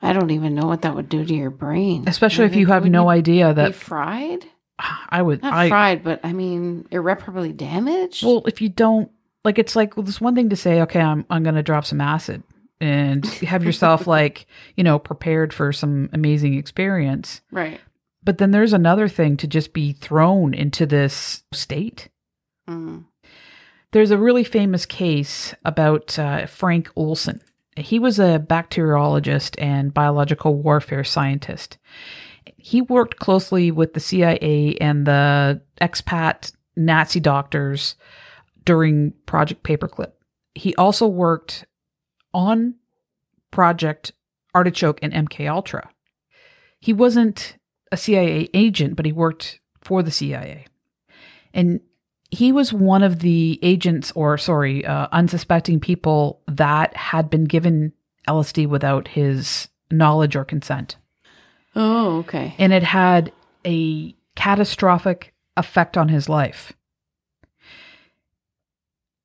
I 0.00 0.12
don't 0.12 0.30
even 0.30 0.54
know 0.54 0.66
what 0.66 0.82
that 0.82 0.94
would 0.94 1.08
do 1.08 1.24
to 1.24 1.34
your 1.34 1.50
brain. 1.50 2.04
Especially 2.06 2.44
if 2.44 2.54
you 2.54 2.66
it- 2.66 2.70
have 2.70 2.84
would 2.84 2.92
no 2.92 3.08
idea 3.08 3.48
Be 3.48 3.54
that 3.62 3.74
fried? 3.74 4.46
I 5.08 5.22
would 5.22 5.42
Not 5.42 5.52
I 5.54 5.68
fried, 5.68 6.04
but 6.04 6.20
I 6.24 6.32
mean 6.32 6.86
irreparably 6.90 7.52
damaged. 7.52 8.24
well 8.24 8.42
if 8.46 8.60
you 8.60 8.68
don't 8.68 9.10
like 9.44 9.58
it's 9.58 9.74
like 9.74 9.96
well, 9.96 10.06
it's 10.08 10.20
one 10.20 10.34
thing 10.34 10.50
to 10.50 10.56
say 10.56 10.80
okay 10.82 11.00
I'm 11.00 11.24
I'm 11.30 11.42
going 11.42 11.56
to 11.56 11.62
drop 11.62 11.84
some 11.84 12.00
acid 12.00 12.42
and 12.80 13.26
have 13.42 13.64
yourself 13.64 14.06
like, 14.06 14.46
you 14.76 14.84
know, 14.84 15.00
prepared 15.00 15.52
for 15.52 15.72
some 15.72 16.08
amazing 16.12 16.54
experience. 16.54 17.40
right. 17.50 17.80
But 18.22 18.38
then 18.38 18.50
there's 18.50 18.72
another 18.72 19.08
thing 19.08 19.36
to 19.38 19.46
just 19.46 19.72
be 19.72 19.92
thrown 19.92 20.52
into 20.52 20.84
this 20.86 21.42
state. 21.52 22.08
Mm. 22.68 23.04
There's 23.92 24.10
a 24.10 24.18
really 24.18 24.44
famous 24.44 24.84
case 24.84 25.54
about 25.64 26.18
uh, 26.18 26.44
Frank 26.46 26.90
Olson. 26.94 27.40
He 27.78 27.98
was 27.98 28.18
a 28.18 28.44
bacteriologist 28.44 29.60
and 29.60 29.94
biological 29.94 30.54
warfare 30.54 31.04
scientist. 31.04 31.78
He 32.56 32.80
worked 32.82 33.18
closely 33.18 33.70
with 33.70 33.94
the 33.94 34.00
CIA 34.00 34.76
and 34.80 35.06
the 35.06 35.62
expat 35.80 36.52
Nazi 36.76 37.20
doctors 37.20 37.96
during 38.64 39.12
Project 39.26 39.62
Paperclip. 39.62 40.12
He 40.54 40.74
also 40.76 41.06
worked 41.06 41.66
on 42.34 42.74
Project 43.50 44.12
Artichoke 44.54 44.98
and 45.02 45.12
MK 45.12 45.50
Ultra. 45.50 45.88
He 46.80 46.92
wasn't 46.92 47.56
a 47.90 47.96
CIA 47.96 48.48
agent, 48.54 48.96
but 48.96 49.06
he 49.06 49.12
worked 49.12 49.60
for 49.80 50.02
the 50.02 50.10
CIA. 50.10 50.66
And 51.54 51.80
he 52.30 52.52
was 52.52 52.72
one 52.72 53.02
of 53.02 53.20
the 53.20 53.58
agents, 53.62 54.12
or 54.14 54.36
sorry, 54.36 54.84
uh, 54.84 55.08
unsuspecting 55.12 55.80
people 55.80 56.40
that 56.46 56.94
had 56.96 57.30
been 57.30 57.44
given 57.44 57.92
LSD 58.26 58.66
without 58.66 59.08
his 59.08 59.68
knowledge 59.90 60.36
or 60.36 60.44
consent. 60.44 60.96
Oh, 61.74 62.18
okay. 62.18 62.54
And 62.58 62.72
it 62.72 62.82
had 62.82 63.32
a 63.64 64.14
catastrophic 64.36 65.32
effect 65.56 65.96
on 65.96 66.08
his 66.08 66.28
life. 66.28 66.72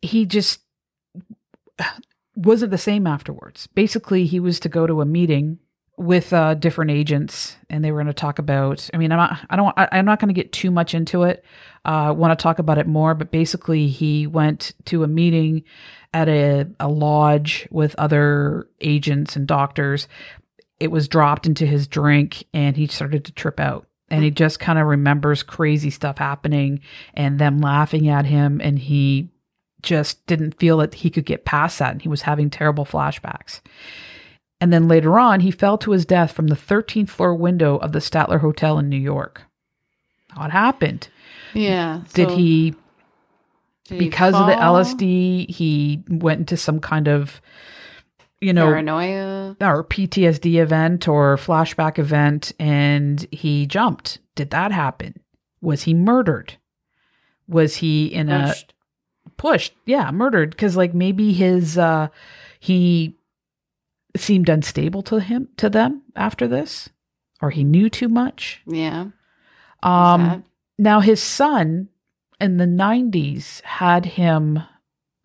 He 0.02 0.26
just 0.26 0.62
wasn't 2.36 2.72
the 2.72 2.78
same 2.78 3.06
afterwards. 3.06 3.68
Basically, 3.68 4.26
he 4.26 4.40
was 4.40 4.60
to 4.62 4.70
go 4.70 4.88
to 4.88 5.02
a 5.02 5.06
meeting 5.06 5.60
with 5.98 6.34
uh, 6.34 6.56
different 6.56 6.92
agents, 6.92 7.56
and 7.70 7.84
they 7.84 7.92
were 7.92 8.00
going 8.00 8.08
to 8.08 8.14
talk 8.14 8.40
about. 8.40 8.90
I 8.94 8.98
mean, 8.98 9.12
I'm 9.12 9.18
not. 9.18 9.40
I 9.50 9.56
don't. 9.56 9.74
I, 9.78 9.90
I'm 9.92 10.06
not 10.06 10.20
going 10.20 10.34
to 10.34 10.40
get 10.40 10.52
too 10.52 10.72
much 10.72 10.94
into 10.94 11.24
it. 11.24 11.44
I 11.86 12.08
uh, 12.08 12.14
want 12.14 12.38
to 12.38 12.42
talk 12.42 12.60
about 12.60 12.78
it 12.78 12.88
more, 12.88 13.14
but 13.14 13.32
basically, 13.32 13.88
he 13.88 14.26
went 14.26 14.74
to 14.86 15.04
a 15.04 15.08
meeting 15.08 15.64
at 16.14 16.30
a, 16.30 16.68
a 16.80 16.88
lodge 16.88 17.68
with 17.72 17.96
other 17.98 18.68
agents 18.82 19.36
and 19.36 19.48
doctors. 19.48 20.08
It 20.80 20.92
was 20.92 21.08
dropped 21.08 21.46
into 21.46 21.66
his 21.66 21.88
drink, 21.88 22.46
and 22.54 22.76
he 22.76 22.88
started 22.88 23.26
to 23.26 23.32
trip 23.32 23.60
out. 23.60 23.88
And 24.10 24.24
he 24.24 24.30
just 24.30 24.60
kind 24.60 24.78
of 24.78 24.86
remembers 24.86 25.42
crazy 25.42 25.90
stuff 25.90 26.20
happening 26.20 26.82
and 27.16 27.40
them 27.40 27.60
laughing 27.60 28.10
at 28.10 28.26
him, 28.26 28.62
and 28.64 28.78
he 28.78 29.30
just 29.82 30.26
didn't 30.28 30.60
feel 30.60 30.78
that 30.78 30.94
he 30.96 31.10
could 31.10 31.26
get 31.26 31.46
past 31.46 31.80
that, 31.80 31.92
and 31.92 32.02
he 32.02 32.10
was 32.10 32.24
having 32.24 32.50
terrible 32.50 32.86
flashbacks. 32.86 33.62
And 34.64 34.72
then 34.72 34.88
later 34.88 35.20
on, 35.20 35.42
he 35.42 35.52
fell 35.52 35.78
to 35.80 35.92
his 35.92 36.06
death 36.06 36.32
from 36.32 36.48
the 36.48 36.56
13th 36.56 37.10
floor 37.10 37.36
window 37.36 37.76
of 37.80 37.92
the 37.92 38.00
Statler 38.00 38.40
Hotel 38.40 38.80
in 38.80 38.88
New 38.88 38.96
York. 38.96 39.42
What 40.36 40.52
happened? 40.52 41.10
Yeah. 41.54 42.04
Did 42.14 42.30
so 42.30 42.36
he, 42.38 42.70
did 43.84 44.00
he 44.00 44.00
because 44.00 44.34
of 44.34 44.48
the? 44.48 44.54
LSD, 44.54 45.50
he 45.50 46.02
went 46.08 46.40
into 46.40 46.56
some 46.56 46.80
kind 46.80 47.10
of, 47.10 47.42
you 48.40 48.54
know, 48.54 48.68
paranoia? 48.68 49.58
or 49.60 49.84
PTSD 49.84 50.62
event 50.62 51.10
or 51.10 51.36
flashback 51.36 52.00
event 52.00 52.54
and 52.58 53.28
he 53.32 53.66
jumped? 53.66 54.20
Did 54.36 54.52
that 54.52 54.72
happen? 54.72 55.20
Was 55.60 55.84
he 55.84 55.94
murdered? 55.94 56.54
Was 57.50 57.76
he 57.76 58.06
in 58.06 58.30
a 58.30 58.48
Pushed. 58.48 58.74
pushed 59.36 59.74
yeah 59.86 60.10
murdered 60.12 60.52
because 60.52 60.78
like 60.78 60.94
maybe 60.94 61.34
his 61.34 61.78
uh 61.78 62.08
he 62.62 63.18
seemed 64.16 64.50
unstable 64.50 65.02
to 65.04 65.20
him 65.20 65.48
to 65.58 65.70
them 65.70 66.02
after 66.16 66.48
this 66.48 66.90
or 67.42 67.50
he 67.50 67.64
knew 67.64 67.90
too 67.90 68.08
much 68.10 68.62
Yeah. 68.68 69.08
um 69.82 70.44
now 70.78 71.00
his 71.00 71.22
son 71.22 71.90
in 72.40 72.58
the 72.58 72.66
90s 72.66 73.62
had 73.62 74.06
him 74.06 74.60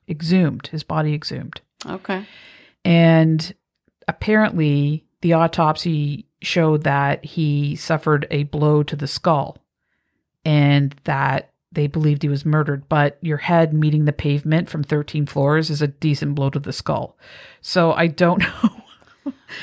exhumed 0.08 0.68
his 0.68 0.82
body 0.84 1.14
exhumed 1.14 1.60
Okay. 1.86 2.24
and 2.84 3.54
apparently 4.06 5.04
the 5.20 5.32
autopsy 5.34 6.26
showed 6.40 6.84
that 6.84 7.24
he 7.24 7.76
suffered 7.76 8.26
a 8.30 8.44
blow 8.44 8.82
to 8.82 8.96
the 8.96 9.06
skull 9.08 9.58
and 10.44 10.94
that 11.04 11.50
they 11.72 11.86
believed 11.86 12.22
he 12.22 12.28
was 12.28 12.46
murdered 12.46 12.88
but 12.88 13.18
your 13.20 13.36
head 13.38 13.74
meeting 13.74 14.06
the 14.06 14.12
pavement 14.12 14.68
from 14.70 14.82
13 14.82 15.26
floors 15.26 15.68
is 15.68 15.82
a 15.82 15.88
decent 15.88 16.34
blow 16.34 16.48
to 16.48 16.58
the 16.58 16.72
skull 16.72 17.18
so 17.60 17.92
i 17.92 18.06
don't 18.06 18.38
know 18.62 18.77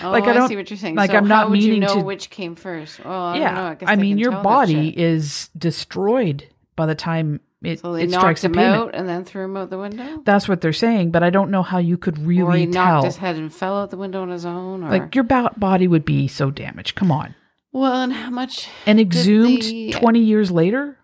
Oh, 0.03 0.09
Like, 0.11 0.23
I 0.25 0.31
I, 0.31 0.33
don't- 0.33 0.49
see 0.49 0.55
what 0.55 0.69
you're 0.69 0.77
saying. 0.77 0.95
like, 0.95 1.11
so 1.11 1.17
I'm 1.17 1.27
not 1.27 1.49
would 1.49 1.61
you 1.61 1.73
meaning 1.73 1.87
know 1.87 1.95
to- 1.95 2.01
which 2.01 2.29
came 2.29 2.55
first? 2.55 2.99
Oh, 3.05 3.09
I 3.09 3.37
yeah 3.37 3.45
don't 3.45 3.55
know. 3.55 3.63
I, 3.69 3.75
guess 3.75 3.89
i 3.89 3.95
mean 3.95 4.17
your 4.17 4.31
body 4.41 4.89
is 4.97 5.49
destroyed 5.57 6.47
by 6.75 6.85
the 6.85 6.95
time 6.95 7.39
it, 7.63 7.79
So 7.79 7.93
it 7.95 8.11
strikes 8.11 8.41
the 8.41 8.47
him 8.47 8.59
out 8.59 8.93
and 8.93 9.07
then 9.09 9.25
threw 9.25 9.43
him 9.45 9.57
out 9.57 9.69
the 9.69 9.77
window. 9.79 10.21
that's 10.23 10.47
what 10.47 10.61
they're 10.61 10.73
saying 10.73 11.09
but 11.11 11.23
i 11.23 11.29
don't 11.31 11.49
know 11.49 11.63
how 11.63 11.77
you 11.79 11.97
could 11.97 12.17
really 12.19 12.41
or 12.43 12.55
he 12.57 12.65
knocked 12.67 13.01
tell 13.01 13.03
his 13.05 13.17
head 13.17 13.35
and 13.37 13.51
fell 13.53 13.75
out 13.81 13.89
the 13.89 13.97
window 13.97 14.21
on 14.21 14.29
his 14.29 14.45
own. 14.45 14.83
Or 14.83 14.89
like 14.89 15.15
your 15.15 15.23
body 15.23 15.87
would 15.87 16.05
be 16.05 16.27
so 16.27 16.51
damaged 16.51 16.95
come 16.95 17.11
on 17.11 17.33
well, 17.71 18.01
and 18.03 18.13
how 18.13 18.29
much? 18.29 18.69
and 18.85 18.99
exhumed 18.99 19.61
the- 19.63 19.91
20 19.91 20.19
years 20.19 20.49
later 20.51 20.97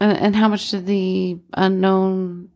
And, 0.00 0.16
and 0.16 0.36
how 0.36 0.48
much 0.48 0.70
did 0.70 0.86
the 0.86 1.38
unknown? 1.54 2.50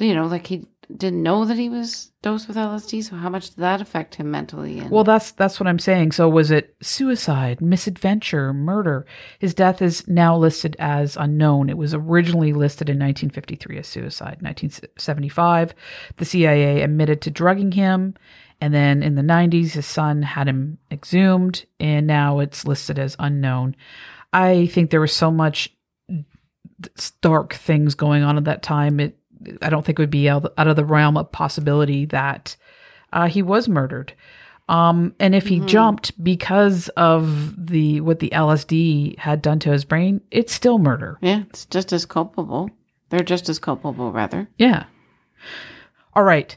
You 0.00 0.14
know, 0.14 0.26
like 0.26 0.46
he 0.46 0.66
didn't 0.96 1.22
know 1.22 1.44
that 1.44 1.58
he 1.58 1.68
was 1.68 2.10
dosed 2.22 2.48
with 2.48 2.56
LSD. 2.56 3.04
So 3.04 3.16
how 3.16 3.28
much 3.28 3.50
did 3.50 3.58
that 3.58 3.80
affect 3.80 4.14
him 4.14 4.30
mentally? 4.30 4.78
And 4.78 4.90
Well, 4.90 5.04
that's 5.04 5.32
that's 5.32 5.58
what 5.58 5.66
I'm 5.66 5.78
saying. 5.78 6.12
So 6.12 6.28
was 6.28 6.50
it 6.50 6.74
suicide, 6.82 7.60
misadventure, 7.60 8.52
murder? 8.52 9.06
His 9.38 9.54
death 9.54 9.80
is 9.82 10.06
now 10.08 10.36
listed 10.36 10.76
as 10.78 11.16
unknown. 11.16 11.70
It 11.70 11.76
was 11.76 11.94
originally 11.94 12.52
listed 12.52 12.88
in 12.88 12.98
1953 12.98 13.78
as 13.78 13.86
suicide. 13.86 14.38
1975, 14.40 15.74
the 16.16 16.24
CIA 16.24 16.82
admitted 16.82 17.20
to 17.22 17.30
drugging 17.30 17.72
him, 17.72 18.14
and 18.60 18.74
then 18.74 19.02
in 19.02 19.14
the 19.14 19.22
90s, 19.22 19.72
his 19.72 19.86
son 19.86 20.22
had 20.22 20.48
him 20.48 20.78
exhumed, 20.90 21.64
and 21.78 22.06
now 22.06 22.40
it's 22.40 22.66
listed 22.66 22.98
as 22.98 23.16
unknown. 23.18 23.76
I 24.32 24.66
think 24.66 24.90
there 24.90 25.00
was 25.00 25.12
so 25.12 25.30
much 25.30 25.74
dark 27.20 27.54
things 27.54 27.94
going 27.94 28.22
on 28.22 28.36
at 28.36 28.44
that 28.44 28.62
time. 28.62 29.00
It 29.00 29.16
I 29.62 29.70
don't 29.70 29.84
think 29.84 29.98
it 29.98 30.02
would 30.02 30.10
be 30.10 30.28
out 30.28 30.44
of 30.56 30.76
the 30.76 30.84
realm 30.84 31.16
of 31.16 31.32
possibility 31.32 32.04
that 32.06 32.56
uh, 33.12 33.26
he 33.28 33.42
was 33.42 33.68
murdered. 33.68 34.12
Um, 34.68 35.14
and 35.18 35.34
if 35.34 35.48
he 35.48 35.58
Mhm. 35.60 35.66
jumped 35.66 36.22
because 36.22 36.88
of 36.90 37.54
the 37.66 38.00
what 38.02 38.20
the 38.20 38.30
LSD 38.32 39.18
had 39.18 39.42
done 39.42 39.58
to 39.60 39.70
his 39.72 39.84
brain, 39.84 40.20
it's 40.30 40.52
still 40.52 40.78
murder. 40.78 41.18
yeah, 41.20 41.40
it's 41.48 41.66
just 41.66 41.92
as 41.92 42.06
culpable. 42.06 42.70
They're 43.08 43.24
just 43.24 43.48
as 43.48 43.58
culpable, 43.58 44.12
rather. 44.12 44.48
Yeah. 44.58 44.84
All 46.14 46.22
right. 46.22 46.56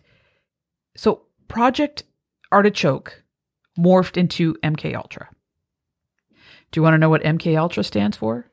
So 0.95 1.23
Project 1.47 2.03
Artichoke 2.51 3.23
morphed 3.79 4.15
into 4.17 4.53
MK 4.61 4.93
Ultra. 4.95 5.29
Do 6.71 6.79
you 6.79 6.83
want 6.83 6.93
to 6.93 6.97
know 6.99 7.09
what 7.09 7.23
MK 7.23 7.57
Ultra 7.57 7.83
stands 7.83 8.17
for? 8.17 8.45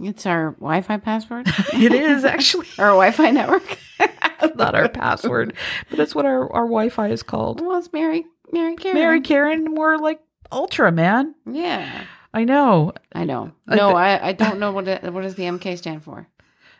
It's 0.00 0.26
our 0.26 0.52
Wi-Fi 0.52 0.98
password. 0.98 1.46
it 1.72 1.92
is 1.92 2.24
actually 2.24 2.66
our 2.78 2.90
Wi-Fi 2.90 3.30
network. 3.30 3.78
It's 3.98 4.56
not 4.56 4.74
our 4.74 4.88
password, 4.88 5.54
but 5.90 5.98
it's 5.98 6.14
what 6.14 6.24
our, 6.24 6.52
our 6.52 6.64
Wi-Fi 6.64 7.08
is 7.08 7.22
called. 7.22 7.60
Well, 7.60 7.78
it's 7.78 7.92
Mary, 7.92 8.24
Mary 8.52 8.76
Karen. 8.76 8.96
Mary 8.96 9.20
Karen, 9.20 9.74
we're 9.74 9.96
like 9.96 10.20
Ultra, 10.52 10.92
man. 10.92 11.34
Yeah, 11.46 12.04
I 12.32 12.44
know. 12.44 12.92
I 13.12 13.24
know. 13.24 13.52
No, 13.66 13.90
I, 13.96 14.28
I 14.28 14.32
don't 14.32 14.58
know 14.60 14.72
what 14.72 14.86
it, 14.86 15.12
what 15.12 15.22
does 15.22 15.34
the 15.34 15.44
MK 15.44 15.78
stand 15.78 16.04
for. 16.04 16.28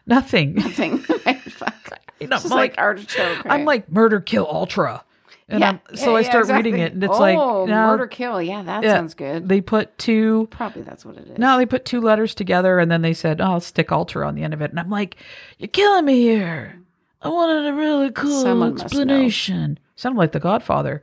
Nothing. 0.06 0.54
Nothing. 0.54 0.98
Fuck. 0.98 1.98
You 2.20 2.28
know, 2.28 2.36
I'm 2.36 2.42
just 2.42 2.52
like, 2.52 2.72
like, 2.72 2.78
artichoke. 2.78 3.46
I'm 3.46 3.64
like 3.64 3.90
murder 3.90 4.20
kill 4.20 4.46
ultra. 4.50 5.04
And 5.50 5.64
I'm, 5.64 5.80
so 5.94 6.14
I 6.14 6.22
start 6.22 6.48
reading 6.48 6.78
it 6.78 6.92
and 6.92 7.02
it's 7.02 7.16
oh, 7.16 7.18
like 7.20 7.36
no, 7.36 7.66
murder 7.66 8.06
kill. 8.06 8.40
Yeah, 8.42 8.62
that 8.64 8.82
Yeah. 8.82 8.96
sounds 8.96 9.14
good. 9.14 9.48
they 9.48 9.62
put 9.62 9.96
two 9.96 10.46
Probably 10.50 10.82
that's 10.82 11.06
what 11.06 11.16
it 11.16 11.26
is. 11.26 11.38
no, 11.38 11.56
they 11.56 11.64
put 11.64 11.86
two 11.86 12.02
letters 12.02 12.34
together 12.34 12.78
and 12.78 12.90
then 12.90 13.00
they 13.00 13.14
said, 13.14 13.40
Oh, 13.40 13.52
I'll 13.52 13.60
stick 13.60 13.90
ultra 13.90 14.26
on 14.28 14.34
the 14.34 14.42
end 14.42 14.52
of 14.52 14.60
it. 14.60 14.70
And 14.70 14.78
I'm 14.78 14.90
like, 14.90 15.16
You're 15.58 15.68
killing 15.68 16.04
me 16.04 16.20
here. 16.20 16.78
I 17.22 17.28
wanted 17.30 17.66
a 17.66 17.72
really 17.72 18.10
cool 18.10 18.42
Someone 18.42 18.78
explanation. 18.80 19.78
Sounded 19.96 20.18
like 20.18 20.32
the 20.32 20.40
Godfather. 20.40 21.02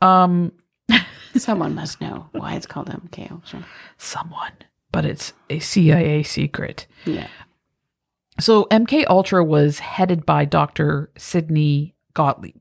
Um 0.00 0.52
Someone 1.36 1.74
must 1.74 2.00
know 2.00 2.28
why 2.32 2.54
it's 2.54 2.66
called 2.66 2.88
MK 2.88 3.30
Ultra. 3.30 3.66
someone. 3.98 4.52
But 4.92 5.04
it's 5.04 5.32
a 5.50 5.58
CIA 5.58 6.22
secret. 6.22 6.86
Yeah. 7.04 7.28
So 8.40 8.64
MK 8.70 9.04
Ultra 9.08 9.44
was 9.44 9.78
headed 9.80 10.24
by 10.24 10.46
Dr. 10.46 11.10
Sidney 11.18 11.94
Gottlieb 12.14 12.56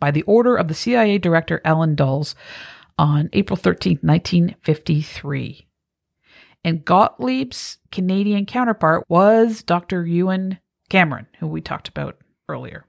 by 0.00 0.10
the 0.10 0.22
order 0.22 0.56
of 0.56 0.68
the 0.68 0.74
CIA 0.74 1.18
director 1.18 1.60
Allen 1.64 1.94
Dulles 1.94 2.34
on 2.98 3.30
April 3.32 3.56
13th, 3.56 4.02
1953. 4.02 5.66
And 6.64 6.84
Gottlieb's 6.84 7.78
Canadian 7.90 8.44
counterpart 8.44 9.04
was 9.08 9.62
Dr. 9.62 10.04
Ewen 10.04 10.58
Cameron, 10.88 11.26
who 11.38 11.46
we 11.46 11.60
talked 11.60 11.88
about 11.88 12.18
earlier. 12.48 12.84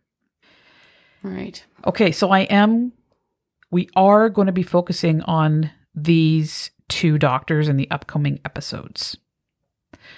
Right. 1.23 1.63
Okay, 1.85 2.11
so 2.11 2.31
I 2.31 2.41
am, 2.41 2.91
we 3.69 3.87
are 3.95 4.29
going 4.29 4.47
to 4.47 4.51
be 4.51 4.63
focusing 4.63 5.21
on 5.21 5.71
these 5.93 6.71
two 6.89 7.17
doctors 7.17 7.69
in 7.69 7.77
the 7.77 7.89
upcoming 7.91 8.39
episodes. 8.43 9.17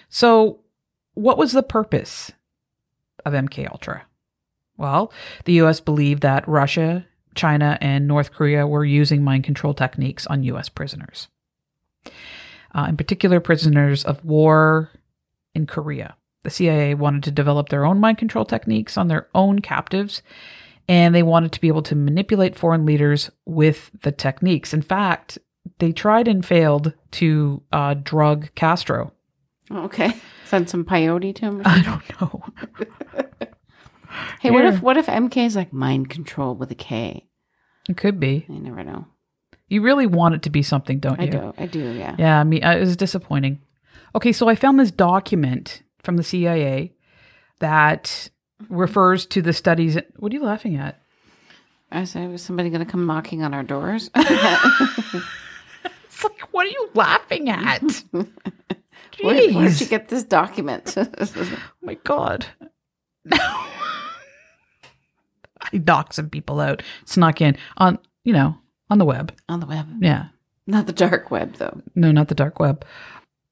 So, 0.09 0.61
what 1.13 1.37
was 1.37 1.51
the 1.51 1.61
purpose 1.61 2.31
of 3.25 3.33
MK 3.33 3.69
Ultra? 3.69 4.05
Well, 4.77 5.11
the 5.45 5.61
US 5.61 5.79
believed 5.79 6.21
that 6.23 6.47
Russia, 6.47 7.05
China, 7.35 7.77
and 7.81 8.07
North 8.07 8.31
Korea 8.31 8.67
were 8.67 8.85
using 8.85 9.23
mind 9.23 9.43
control 9.43 9.73
techniques 9.73 10.27
on 10.27 10.43
US 10.43 10.69
prisoners. 10.69 11.27
Uh, 12.75 12.87
in 12.89 12.97
particular, 12.97 13.39
prisoners 13.39 14.03
of 14.03 14.23
war 14.25 14.91
in 15.53 15.67
Korea. 15.67 16.15
The 16.43 16.49
CIA 16.49 16.95
wanted 16.95 17.23
to 17.23 17.31
develop 17.31 17.69
their 17.69 17.85
own 17.85 17.99
mind 17.99 18.17
control 18.17 18.45
techniques 18.45 18.97
on 18.97 19.07
their 19.07 19.27
own 19.33 19.59
captives 19.59 20.21
and 20.87 21.15
they 21.15 21.23
wanted 21.23 21.51
to 21.53 21.61
be 21.61 21.67
able 21.67 21.83
to 21.83 21.95
manipulate 21.95 22.57
foreign 22.57 22.85
leaders 22.85 23.31
with 23.45 23.91
the 24.01 24.11
techniques. 24.11 24.73
In 24.73 24.81
fact, 24.81 25.37
they 25.79 25.91
tried 25.91 26.27
and 26.27 26.45
failed 26.45 26.93
to 27.11 27.63
uh, 27.71 27.95
drug 27.95 28.49
Castro. 28.55 29.13
Okay. 29.71 30.13
Send 30.45 30.69
some 30.69 30.83
peyote 30.83 31.35
to 31.35 31.41
him. 31.41 31.61
I 31.65 31.81
don't 31.81 32.21
know. 32.21 32.43
Hey, 34.39 34.51
what 34.51 34.65
if 34.65 34.81
what 34.81 34.97
if 34.97 35.07
MK 35.07 35.37
is 35.45 35.55
like 35.55 35.73
mind 35.73 36.09
control 36.09 36.55
with 36.55 36.71
a 36.71 36.75
K? 36.75 37.27
It 37.89 37.97
could 37.97 38.19
be. 38.19 38.45
You 38.47 38.59
never 38.59 38.83
know. 38.83 39.05
You 39.67 39.81
really 39.81 40.07
want 40.07 40.35
it 40.35 40.43
to 40.43 40.49
be 40.49 40.61
something, 40.61 40.99
don't 40.99 41.19
I 41.19 41.23
you? 41.23 41.31
do. 41.31 41.53
I 41.57 41.65
do. 41.65 41.79
Yeah. 41.79 42.15
Yeah, 42.17 42.39
I 42.39 42.43
mean, 42.43 42.63
uh, 42.63 42.71
it 42.71 42.79
was 42.79 42.95
disappointing. 42.95 43.61
Okay, 44.15 44.31
so 44.31 44.47
I 44.47 44.55
found 44.55 44.79
this 44.79 44.91
document 44.91 45.81
from 46.03 46.17
the 46.17 46.23
CIA 46.23 46.93
that 47.59 48.29
refers 48.69 49.25
to 49.27 49.41
the 49.41 49.53
studies. 49.53 49.97
What 50.17 50.31
are 50.31 50.35
you 50.35 50.43
laughing 50.43 50.75
at? 50.75 51.01
I 51.91 52.03
said, 52.05 52.29
was 52.31 52.41
somebody 52.41 52.69
going 52.69 52.85
to 52.85 52.91
come 52.91 53.05
knocking 53.05 53.43
on 53.43 53.53
our 53.53 53.63
doors? 53.63 54.09
It's 56.23 56.23
like, 56.23 56.53
what 56.53 56.65
are 56.65 56.69
you 56.69 56.89
laughing 56.93 57.49
at? 57.49 57.81
Where, 59.21 59.53
where 59.53 59.69
did 59.69 59.79
you 59.79 59.87
get 59.87 60.09
this 60.09 60.23
document? 60.23 60.95
Oh 60.97 61.57
my 61.81 61.95
god. 62.03 62.47
Knocked 65.73 66.15
some 66.15 66.29
people 66.29 66.59
out, 66.59 66.81
snuck 67.05 67.41
in 67.41 67.57
on, 67.77 67.99
you 68.23 68.33
know, 68.33 68.57
on 68.89 68.97
the 68.97 69.05
web. 69.05 69.33
on 69.49 69.59
the 69.59 69.65
web, 69.65 69.87
Yeah. 69.99 70.27
not 70.67 70.85
the 70.87 70.93
dark 70.93 71.31
web, 71.31 71.55
though. 71.55 71.81
No, 71.95 72.11
not 72.11 72.27
the 72.27 72.35
dark 72.35 72.59
web. 72.59 72.85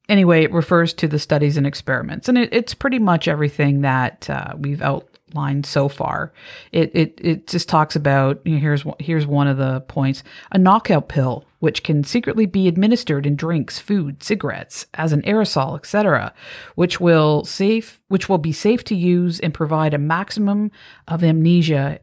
Anyway, 0.09 0.43
it 0.43 0.51
refers 0.51 0.93
to 0.93 1.07
the 1.07 1.19
studies 1.19 1.57
and 1.57 1.65
experiments, 1.65 2.27
and 2.27 2.37
it, 2.37 2.49
it's 2.51 2.73
pretty 2.73 2.99
much 2.99 3.27
everything 3.27 3.81
that 3.81 4.29
uh, 4.29 4.53
we've 4.57 4.81
outlined 4.81 5.65
so 5.65 5.87
far. 5.87 6.33
It 6.73 6.91
it 6.93 7.19
it 7.23 7.47
just 7.47 7.69
talks 7.69 7.95
about 7.95 8.41
you 8.43 8.53
know, 8.55 8.59
here's 8.59 8.83
one- 8.83 8.97
here's 8.99 9.25
one 9.25 9.47
of 9.47 9.57
the 9.57 9.79
points: 9.81 10.21
a 10.51 10.57
knockout 10.57 11.07
pill, 11.07 11.45
which 11.59 11.83
can 11.83 12.03
secretly 12.03 12.45
be 12.45 12.67
administered 12.67 13.25
in 13.25 13.37
drinks, 13.37 13.79
food, 13.79 14.21
cigarettes, 14.21 14.85
as 14.95 15.13
an 15.13 15.21
aerosol, 15.21 15.77
etc., 15.77 16.33
which 16.75 16.99
will 16.99 17.45
safe 17.45 18.01
which 18.09 18.27
will 18.27 18.39
be 18.39 18.51
safe 18.51 18.83
to 18.85 18.95
use 18.95 19.39
and 19.39 19.53
provide 19.53 19.93
a 19.93 19.97
maximum 19.99 20.71
of 21.07 21.23
amnesia 21.23 21.99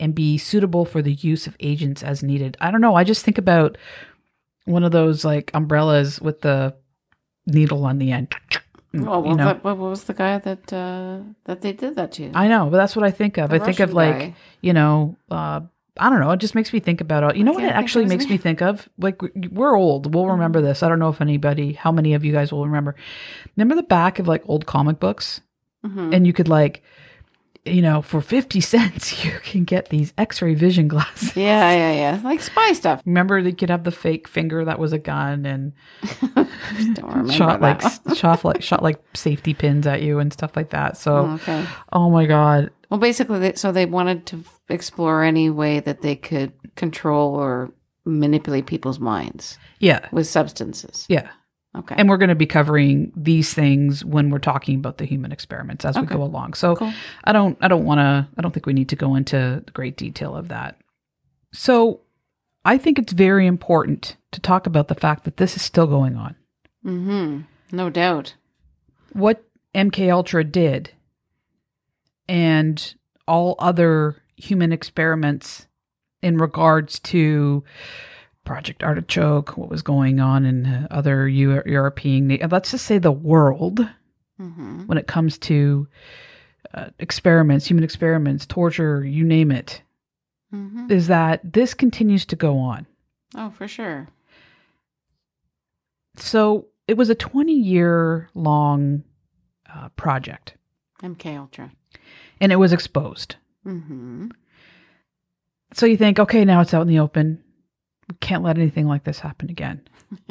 and 0.00 0.14
be 0.14 0.38
suitable 0.38 0.84
for 0.84 1.02
the 1.02 1.12
use 1.12 1.46
of 1.46 1.56
agents 1.60 2.02
as 2.02 2.22
needed. 2.22 2.56
I 2.60 2.70
don't 2.70 2.80
know. 2.80 2.96
I 2.96 3.04
just 3.04 3.24
think 3.24 3.38
about 3.38 3.76
one 4.64 4.82
of 4.82 4.92
those 4.92 5.24
like 5.24 5.50
umbrellas 5.54 6.20
with 6.20 6.40
the 6.40 6.74
needle 7.46 7.84
on 7.84 7.98
the 7.98 8.10
end. 8.12 8.34
Well, 8.92 9.02
you 9.02 9.08
well 9.28 9.36
know, 9.36 9.46
what, 9.46 9.62
what 9.64 9.76
was 9.78 10.04
the 10.04 10.14
guy 10.14 10.38
that 10.38 10.72
uh, 10.72 11.20
that 11.44 11.60
they 11.60 11.72
did 11.72 11.94
that 11.96 12.10
to? 12.12 12.30
I 12.34 12.48
know, 12.48 12.68
but 12.70 12.76
that's 12.78 12.96
what 12.96 13.04
I 13.04 13.10
think 13.12 13.38
of. 13.38 13.50
The 13.50 13.56
I 13.56 13.58
think 13.60 13.78
of 13.78 13.92
like 13.92 14.18
guy. 14.18 14.34
you 14.62 14.72
know, 14.72 15.16
uh, 15.30 15.60
I 15.96 16.10
don't 16.10 16.18
know. 16.20 16.30
It 16.32 16.38
just 16.40 16.54
makes 16.56 16.72
me 16.72 16.80
think 16.80 17.00
about 17.00 17.22
it. 17.30 17.36
You 17.36 17.44
know 17.44 17.52
what 17.52 17.62
it 17.62 17.68
actually 17.72 18.06
makes 18.06 18.24
me. 18.24 18.34
Mm-hmm. 18.34 18.42
think 18.42 18.62
of? 18.62 18.88
Like 18.98 19.22
we- 19.22 19.48
we're 19.52 19.76
old. 19.76 20.12
We'll 20.12 20.26
remember 20.26 20.60
this. 20.60 20.82
I 20.82 20.88
don't 20.88 20.98
know 20.98 21.08
if 21.10 21.20
anybody, 21.20 21.72
how 21.74 21.92
many 21.92 22.14
of 22.14 22.24
you 22.24 22.32
guys 22.32 22.50
will 22.52 22.66
remember. 22.66 22.96
Remember 23.56 23.76
the 23.76 23.82
back 23.86 24.18
of 24.18 24.26
like 24.26 24.42
old 24.46 24.66
comic 24.66 24.98
books, 24.98 25.40
Mhm. 25.86 26.14
and 26.14 26.26
you 26.26 26.32
could 26.32 26.48
like, 26.48 26.82
you 27.64 27.82
know, 27.82 28.00
for 28.02 28.20
fifty 28.20 28.60
cents 28.72 29.24
you 29.24 29.32
can 29.42 29.64
get 29.64 29.88
these 29.90 30.12
X-ray 30.16 30.54
vision 30.54 30.88
glasses. 30.88 31.36
Yeah, 31.36 31.72
yeah, 31.72 31.92
yeah. 31.92 32.20
Like 32.24 32.40
spy 32.40 32.72
stuff. 32.72 33.02
Remember, 33.04 33.42
they 33.42 33.52
could 33.52 33.70
have 33.70 33.84
the 33.84 33.90
fake 33.90 34.26
finger 34.28 34.64
that 34.64 34.78
was 34.78 34.92
a 34.92 34.98
gun 34.98 35.44
and 35.46 35.72
Just 36.02 36.20
don't 36.94 37.08
remember 37.08 37.32
shot 37.32 37.60
like 37.60 37.82
shot 38.14 38.44
like 38.44 38.62
shot 38.70 38.82
like 38.82 39.00
safety 39.14 39.54
pins 39.54 39.86
at 39.86 40.02
you 40.02 40.18
and 40.18 40.32
stuff 40.32 40.56
like 40.56 40.70
that. 40.70 40.96
So, 40.96 41.16
Oh, 41.16 41.34
okay. 41.34 41.66
oh 41.92 42.10
my 42.10 42.26
god, 42.26 42.70
Well, 42.90 43.00
basically, 43.00 43.38
they, 43.38 43.52
so 43.54 43.72
they 43.72 43.86
wanted 43.86 44.26
to 44.26 44.44
explore 44.68 45.22
any 45.22 45.50
way 45.50 45.80
that 45.80 46.02
they 46.02 46.16
could 46.16 46.52
control 46.76 47.34
or 47.34 47.72
manipulate 48.06 48.66
people's 48.66 48.98
minds 48.98 49.58
yeah, 49.78 50.08
with 50.10 50.26
substances. 50.26 51.04
yeah. 51.08 51.28
Okay. 51.76 51.94
And 51.96 52.08
we're 52.08 52.16
going 52.16 52.30
to 52.30 52.34
be 52.34 52.46
covering 52.46 53.12
these 53.14 53.54
things 53.54 54.04
when 54.04 54.30
we're 54.30 54.40
talking 54.40 54.74
about 54.74 54.98
the 54.98 55.04
human 55.04 55.30
experiments 55.30 55.84
as 55.84 55.96
we 55.96 56.04
go 56.04 56.22
along. 56.22 56.54
So 56.54 56.74
Cool. 56.74 56.92
I 57.22 57.32
don't 57.32 57.56
I 57.60 57.68
don't 57.68 57.84
want 57.84 57.98
to 57.98 58.28
I 58.36 58.42
don't 58.42 58.52
think 58.52 58.66
we 58.66 58.72
need 58.72 58.88
to 58.88 58.96
go 58.96 59.14
into 59.14 59.62
great 59.72 59.96
detail 59.96 60.34
of 60.34 60.48
that. 60.48 60.76
So 61.52 62.00
I 62.64 62.76
think 62.76 62.98
it's 62.98 63.12
very 63.12 63.46
important 63.46 64.16
to 64.32 64.40
talk 64.40 64.66
about 64.66 64.88
the 64.88 64.94
fact 64.96 65.24
that 65.24 65.36
this 65.36 65.54
is 65.54 65.62
still 65.62 65.86
going 65.86 66.16
on. 66.16 66.34
mm-hmm. 66.84 67.40
No 67.72 67.88
doubt. 67.88 68.34
What 69.12 69.44
MK 69.74 70.10
Ultra 70.12 70.42
did 70.42 70.90
and 72.28 72.94
all 73.28 73.54
other 73.60 74.16
human 74.36 74.72
experiments 74.72 75.68
in 76.20 76.36
regards 76.36 76.98
to 76.98 77.62
Project 78.50 78.82
Artichoke, 78.82 79.56
what 79.56 79.68
was 79.70 79.80
going 79.80 80.18
on 80.18 80.44
in 80.44 80.88
other 80.90 81.28
Eu- 81.28 81.62
European, 81.66 82.36
let's 82.50 82.72
just 82.72 82.84
say 82.84 82.98
the 82.98 83.12
world, 83.12 83.78
Mm-hmm. 84.40 84.86
when 84.86 84.98
it 84.98 85.06
comes 85.06 85.38
to 85.38 85.86
uh, 86.74 86.86
experiments, 86.98 87.66
human 87.68 87.84
experiments, 87.84 88.46
torture, 88.46 89.04
you 89.04 89.22
name 89.24 89.52
it, 89.52 89.82
Mm-hmm. 90.52 90.90
is 90.90 91.06
that 91.06 91.52
this 91.52 91.74
continues 91.74 92.26
to 92.26 92.34
go 92.34 92.58
on. 92.58 92.88
Oh, 93.36 93.50
for 93.50 93.68
sure. 93.68 94.08
So 96.16 96.66
it 96.88 96.96
was 96.96 97.08
a 97.08 97.14
20 97.14 97.52
year 97.52 98.28
long 98.34 99.04
uh, 99.72 99.90
project 99.90 100.54
MK 101.02 101.38
Ultra. 101.38 101.70
and 102.40 102.50
it 102.50 102.56
was 102.56 102.72
exposed. 102.72 103.36
Mm-hmm. 103.64 104.30
So 105.72 105.86
you 105.86 105.96
think, 105.96 106.18
okay, 106.18 106.44
now 106.44 106.60
it's 106.62 106.74
out 106.74 106.82
in 106.82 106.88
the 106.88 106.98
open. 106.98 107.44
We 108.10 108.16
can't 108.16 108.42
let 108.42 108.58
anything 108.58 108.88
like 108.88 109.04
this 109.04 109.20
happen 109.20 109.50
again. 109.50 109.82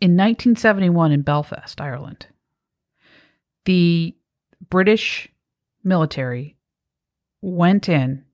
in 0.00 0.16
1971 0.16 1.12
in 1.12 1.22
Belfast, 1.22 1.80
Ireland, 1.80 2.26
the 3.64 4.16
British 4.68 5.28
military 5.84 6.56
went 7.40 7.88
in 7.88 8.24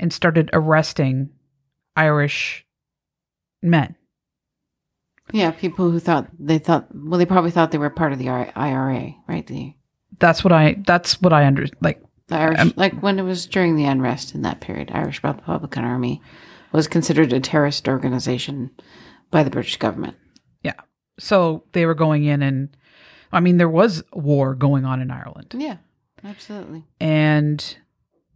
and 0.00 0.12
started 0.12 0.48
arresting 0.54 1.28
Irish 1.94 2.66
men. 3.62 3.96
Yeah, 5.30 5.50
people 5.50 5.90
who 5.90 6.00
thought 6.00 6.28
they 6.38 6.58
thought 6.58 6.86
well, 6.94 7.18
they 7.18 7.26
probably 7.26 7.50
thought 7.50 7.70
they 7.70 7.78
were 7.78 7.90
part 7.90 8.12
of 8.12 8.18
the 8.18 8.28
IRA, 8.28 9.14
right? 9.28 9.46
The, 9.46 9.74
That's 10.20 10.42
what 10.42 10.52
I 10.52 10.76
that's 10.86 11.20
what 11.20 11.32
I 11.32 11.46
under 11.46 11.66
like 11.80 12.02
the 12.28 12.36
Irish, 12.36 12.60
Um, 12.60 12.72
like 12.76 12.98
when 13.02 13.18
it 13.18 13.22
was 13.22 13.46
during 13.46 13.76
the 13.76 13.84
unrest 13.84 14.34
in 14.34 14.42
that 14.42 14.60
period, 14.60 14.90
Irish 14.92 15.22
Republican 15.22 15.84
Army 15.84 16.22
was 16.76 16.88
considered 16.88 17.32
a 17.32 17.40
terrorist 17.40 17.88
organization 17.88 18.70
by 19.30 19.42
the 19.42 19.50
British 19.50 19.76
government. 19.76 20.16
Yeah. 20.62 20.74
So 21.18 21.64
they 21.72 21.86
were 21.86 21.94
going 21.94 22.24
in 22.24 22.42
and 22.42 22.76
I 23.32 23.40
mean 23.40 23.56
there 23.56 23.68
was 23.68 24.02
war 24.12 24.54
going 24.54 24.84
on 24.84 25.00
in 25.00 25.10
Ireland. 25.10 25.54
Yeah, 25.56 25.76
absolutely. 26.24 26.84
And 27.00 27.76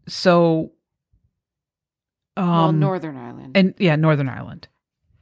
so 0.06 0.72
um 2.36 2.48
well, 2.48 2.72
Northern 2.72 3.16
Ireland. 3.16 3.56
and 3.56 3.74
yeah, 3.78 3.96
Northern 3.96 4.28
Ireland. 4.28 4.68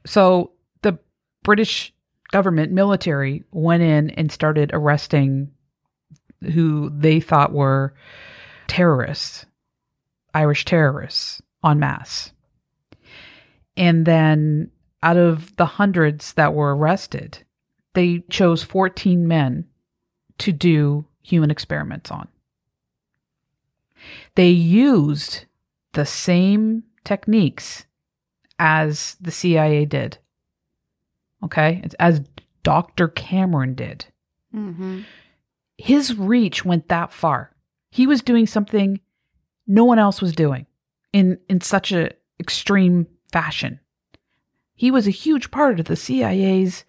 So 0.05 0.51
the 0.83 0.99
British 1.43 1.93
government 2.31 2.71
military 2.71 3.43
went 3.51 3.81
in 3.81 4.11
and 4.11 4.31
started 4.31 4.69
arresting 4.73 5.51
who 6.53 6.91
they 6.95 7.19
thought 7.19 7.51
were 7.51 7.95
terrorists, 8.67 9.45
Irish 10.35 10.65
terrorists 10.65 11.41
en 11.63 11.79
masse. 11.79 12.31
And 13.77 14.05
then 14.05 14.71
out 15.03 15.17
of 15.17 15.55
the 15.55 15.65
hundreds 15.65 16.33
that 16.33 16.53
were 16.53 16.75
arrested, 16.75 17.43
they 17.93 18.23
chose 18.29 18.63
14 18.63 19.27
men 19.27 19.67
to 20.39 20.51
do 20.51 21.05
human 21.21 21.51
experiments 21.51 22.11
on. 22.11 22.27
They 24.35 24.49
used 24.49 25.45
the 25.93 26.05
same 26.05 26.83
techniques 27.03 27.85
as 28.59 29.15
the 29.21 29.31
CIA 29.31 29.85
did. 29.85 30.17
Okay? 31.43 31.81
It's 31.83 31.95
as 31.95 32.21
Dr. 32.63 33.07
Cameron 33.07 33.75
did. 33.75 34.05
mm-hmm. 34.53 35.01
His 35.77 36.15
reach 36.17 36.65
went 36.65 36.87
that 36.87 37.13
far. 37.13 37.51
He 37.91 38.07
was 38.07 38.23
doing 38.23 38.47
something 38.47 38.99
no 39.67 39.83
one 39.83 39.99
else 39.99 40.21
was 40.21 40.33
doing 40.33 40.65
in 41.13 41.37
in 41.49 41.61
such 41.61 41.91
a 41.91 42.11
extreme 42.39 43.05
fashion. 43.31 43.79
He 44.75 44.91
was 44.91 45.07
a 45.07 45.11
huge 45.11 45.49
part 45.51 45.79
of 45.79 45.87
the 45.87 45.95
CIA's 45.95 46.85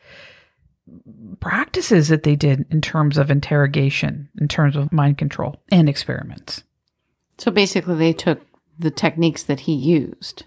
practices 1.41 2.09
that 2.09 2.23
they 2.23 2.37
did 2.37 2.67
in 2.71 2.81
terms 2.81 3.19
of 3.19 3.31
interrogation, 3.31 4.29
in 4.41 4.49
terms 4.49 4.77
of 4.77 4.93
mind 4.93 5.19
control 5.19 5.57
and 5.71 5.89
experiments. 5.89 6.65
So 7.39 7.51
basically, 7.51 7.95
they 7.97 8.13
took 8.13 8.41
the 8.79 8.91
techniques 8.91 9.43
that 9.45 9.61
he 9.61 9.75
used 9.75 10.45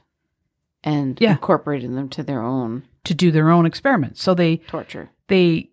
and 0.84 1.18
Yeah. 1.22 1.32
incorporated 1.32 1.92
them 1.96 2.10
to 2.10 2.24
their 2.24 2.42
own 2.42 2.84
to 3.04 3.14
do 3.14 3.32
their 3.32 3.50
own 3.50 3.66
experiments. 3.66 4.22
So 4.22 4.34
they 4.34 4.58
torture. 4.68 5.10
they 5.28 5.70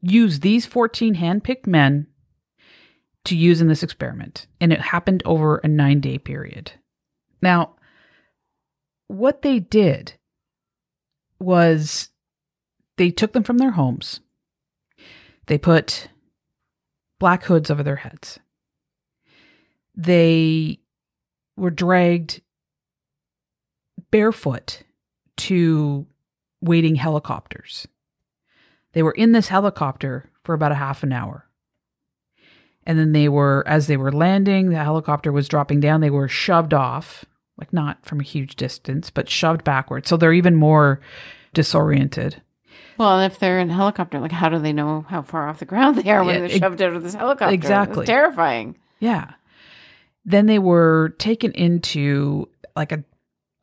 used 0.00 0.42
these 0.42 0.64
14 0.66 1.16
handpicked 1.16 1.66
men 1.66 2.06
to 3.24 3.36
use 3.36 3.60
in 3.60 3.68
this 3.68 3.82
experiment, 3.82 4.46
and 4.60 4.72
it 4.72 4.80
happened 4.80 5.22
over 5.24 5.58
a 5.58 5.68
nine 5.68 6.00
day 6.00 6.18
period. 6.18 6.72
Now, 7.40 7.74
what 9.12 9.42
they 9.42 9.58
did 9.58 10.14
was 11.38 12.08
they 12.96 13.10
took 13.10 13.32
them 13.32 13.42
from 13.42 13.58
their 13.58 13.72
homes, 13.72 14.20
they 15.46 15.58
put 15.58 16.08
black 17.20 17.44
hoods 17.44 17.70
over 17.70 17.82
their 17.82 17.96
heads. 17.96 18.38
They 19.94 20.78
were 21.56 21.70
dragged 21.70 22.40
barefoot 24.10 24.82
to 25.38 26.06
waiting 26.62 26.94
helicopters. 26.94 27.86
They 28.92 29.02
were 29.02 29.12
in 29.12 29.32
this 29.32 29.48
helicopter 29.48 30.30
for 30.42 30.54
about 30.54 30.72
a 30.72 30.76
half 30.76 31.02
an 31.02 31.12
hour. 31.12 31.48
And 32.84 32.98
then 32.98 33.12
they 33.12 33.28
were, 33.28 33.62
as 33.66 33.86
they 33.86 33.96
were 33.96 34.12
landing, 34.12 34.70
the 34.70 34.82
helicopter 34.82 35.30
was 35.30 35.48
dropping 35.48 35.80
down, 35.80 36.00
they 36.00 36.10
were 36.10 36.28
shoved 36.28 36.72
off, 36.72 37.26
like 37.62 37.72
not 37.72 38.04
from 38.04 38.18
a 38.18 38.24
huge 38.24 38.56
distance, 38.56 39.08
but 39.08 39.28
shoved 39.30 39.62
backwards. 39.62 40.08
So 40.08 40.16
they're 40.16 40.32
even 40.32 40.56
more 40.56 41.00
disoriented. 41.54 42.42
Well, 42.98 43.20
if 43.20 43.38
they're 43.38 43.60
in 43.60 43.70
a 43.70 43.74
helicopter, 43.74 44.18
like 44.18 44.32
how 44.32 44.48
do 44.48 44.58
they 44.58 44.72
know 44.72 45.06
how 45.08 45.22
far 45.22 45.48
off 45.48 45.60
the 45.60 45.64
ground 45.64 45.96
they 45.96 46.10
are 46.10 46.24
when 46.24 46.34
Yeah, 46.34 46.40
they're 46.48 46.58
shoved 46.58 46.82
out 46.82 46.94
of 46.94 47.04
this 47.04 47.14
helicopter? 47.14 47.54
exactly. 47.54 48.02
It's 48.02 48.08
terrifying. 48.08 48.76
Yeah. 48.98 49.30
Then 50.24 50.46
they 50.46 50.58
were 50.58 51.14
taken 51.18 51.52
into 51.52 52.48
like 52.74 52.90
a 52.90 53.04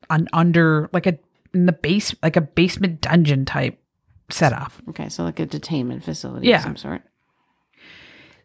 an 0.09 0.29
under 0.31 0.89
like 0.93 1.05
a 1.07 1.17
in 1.53 1.65
the 1.65 1.73
base 1.73 2.15
like 2.23 2.37
a 2.37 2.41
basement 2.41 3.01
dungeon 3.01 3.43
type 3.43 3.81
setup. 4.29 4.71
Okay, 4.89 5.09
so 5.09 5.23
like 5.25 5.39
a 5.41 5.45
detainment 5.45 6.03
facility 6.03 6.47
Yeah. 6.47 6.57
of 6.57 6.61
some 6.63 6.77
sort. 6.77 7.01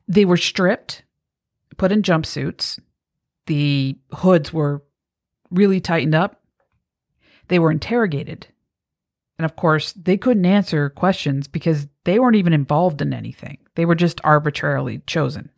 They 0.08 0.24
were 0.24 0.36
stripped, 0.36 1.02
put 1.76 1.92
in 1.92 2.02
jumpsuits. 2.02 2.78
The 3.46 3.96
hoods 4.12 4.52
were 4.52 4.82
really 5.50 5.80
tightened 5.80 6.14
up. 6.14 6.42
They 7.48 7.58
were 7.58 7.70
interrogated. 7.70 8.48
And 9.38 9.44
of 9.44 9.56
course, 9.56 9.92
they 9.92 10.16
couldn't 10.16 10.46
answer 10.46 10.88
questions 10.90 11.48
because 11.48 11.88
they 12.04 12.18
weren't 12.18 12.36
even 12.36 12.52
involved 12.52 13.02
in 13.02 13.12
anything. 13.12 13.58
They 13.74 13.84
were 13.84 13.94
just 13.94 14.20
arbitrarily 14.22 14.98
chosen. 15.06 15.50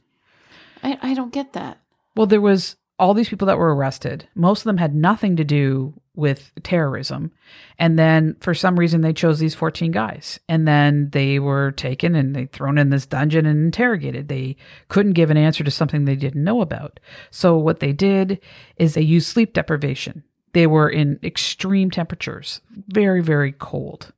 I, 0.83 0.99
I 1.03 1.15
don't 1.15 1.33
get 1.33 1.53
that. 1.53 1.79
Well, 2.15 2.27
there 2.27 2.41
was 2.41 2.77
all 2.99 3.13
these 3.13 3.29
people 3.29 3.47
that 3.47 3.59
were 3.59 3.75
arrested. 3.75 4.29
Most 4.35 4.61
of 4.61 4.65
them 4.65 4.79
had 4.79 4.95
nothing 4.95 5.37
to 5.37 5.45
do 5.45 6.01
with 6.17 6.51
terrorism. 6.63 7.31
And 7.79 7.99
then 7.99 8.37
for 8.41 8.55
some 8.55 8.79
reason 8.79 9.03
they 9.03 9.13
chose 9.13 9.39
these 9.39 9.55
14 9.55 9.93
guys. 9.93 10.41
And 10.49 10.67
then 10.67 11.11
they 11.11 11.39
were 11.39 11.73
taken 11.73 12.15
and 12.15 12.35
they 12.35 12.47
thrown 12.47 12.79
in 12.79 12.91
this 12.91 13.07
dungeon 13.07 13.47
and 13.47 13.67
interrogated. 13.67 14.29
They 14.29 14.57
couldn't 14.89 15.13
give 15.13 15.31
an 15.31 15.37
answer 15.37 15.63
to 15.63 15.71
something 15.71 16.05
they 16.05 16.17
didn't 16.17 16.43
know 16.43 16.63
about. 16.63 16.99
So 17.31 17.57
what 17.57 17.81
they 17.81 17.93
did 17.93 18.41
is 18.77 18.95
they 18.95 19.03
used 19.03 19.29
sleep 19.29 19.53
deprivation. 19.53 20.25
They 20.53 20.67
were 20.67 20.89
in 20.89 21.21
extreme 21.23 21.91
temperatures, 21.91 22.63
very 22.89 23.23
very 23.23 23.53
cold. 23.53 24.13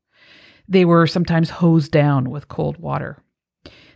They 0.69 0.85
were 0.85 1.07
sometimes 1.07 1.51
hosed 1.51 1.91
down 1.91 2.31
with 2.31 2.49
cold 2.49 2.77
water. 2.79 3.23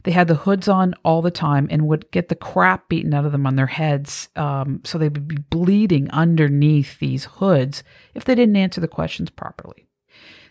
They 0.04 0.10
had 0.10 0.26
the 0.28 0.34
hoods 0.34 0.68
on 0.68 0.94
all 1.04 1.22
the 1.22 1.30
time 1.30 1.68
and 1.70 1.86
would 1.86 2.10
get 2.10 2.28
the 2.28 2.34
crap 2.34 2.88
beaten 2.88 3.14
out 3.14 3.24
of 3.24 3.32
them 3.32 3.46
on 3.46 3.56
their 3.56 3.66
heads. 3.66 4.28
Um, 4.34 4.80
so 4.84 4.98
they 4.98 5.08
would 5.08 5.28
be 5.28 5.36
bleeding 5.36 6.10
underneath 6.10 6.98
these 6.98 7.26
hoods 7.26 7.84
if 8.14 8.24
they 8.24 8.34
didn't 8.34 8.56
answer 8.56 8.80
the 8.80 8.88
questions 8.88 9.30
properly. 9.30 9.86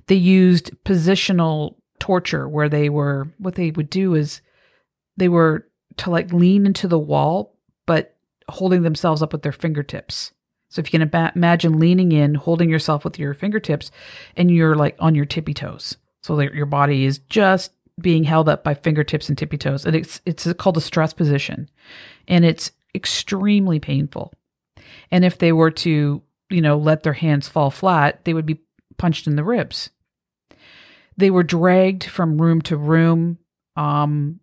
They 0.08 0.16
used 0.16 0.72
positional 0.86 1.76
torture 2.00 2.48
where 2.48 2.70
they 2.70 2.90
were, 2.90 3.34
what 3.38 3.56
they 3.56 3.72
would 3.72 3.90
do 3.90 4.16
is 4.16 4.42
they 5.18 5.30
were 5.30 5.68
to 5.98 6.10
like 6.10 6.34
lean 6.34 6.66
into 6.66 6.88
the 6.88 7.00
wall, 7.00 7.58
but 7.86 8.16
holding 8.50 8.84
themselves 8.84 9.22
up 9.22 9.34
with 9.34 9.42
their 9.42 9.52
fingertips. 9.52 10.32
So 10.70 10.80
if 10.80 10.88
you 10.88 11.00
can 11.00 11.10
ima- 11.10 11.34
imagine 11.36 11.80
leaning 11.80 12.14
in, 12.14 12.36
holding 12.36 12.70
yourself 12.70 13.04
with 13.04 13.20
your 13.20 13.34
fingertips, 13.34 13.92
and 14.38 14.50
you're 14.50 14.76
like 14.76 14.96
on 15.00 15.16
your 15.16 15.26
tippy 15.26 15.54
toes. 15.54 15.98
So 16.24 16.40
your 16.40 16.66
body 16.66 17.04
is 17.04 17.20
just 17.20 17.72
being 18.02 18.24
held 18.24 18.50
up 18.50 18.64
by 18.64 18.74
fingertips 18.74 19.30
and 19.30 19.38
tippy 19.38 19.58
toes. 19.58 19.86
And 19.86 19.96
it's 19.96 20.22
it's 20.26 20.52
called 20.54 20.78
a 20.78 20.82
stress 20.82 21.14
position. 21.14 21.70
And 22.28 22.46
it's 22.46 22.72
extremely 22.96 23.80
painful. 23.80 24.34
And 25.12 25.26
if 25.26 25.38
they 25.38 25.52
were 25.52 25.72
to, 25.72 26.22
you 26.50 26.62
know, 26.62 26.78
let 26.78 27.04
their 27.04 27.14
hands 27.14 27.48
fall 27.48 27.72
flat, 27.72 28.26
they 28.26 28.34
would 28.34 28.46
be 28.46 28.62
punched 28.98 29.28
in 29.28 29.36
the 29.36 29.44
ribs. 29.44 29.90
They 31.18 31.30
were 31.30 31.44
dragged 31.44 32.04
from 32.06 32.42
room 32.42 32.62
to 32.64 32.78
room, 32.78 33.38
um, 33.76 34.40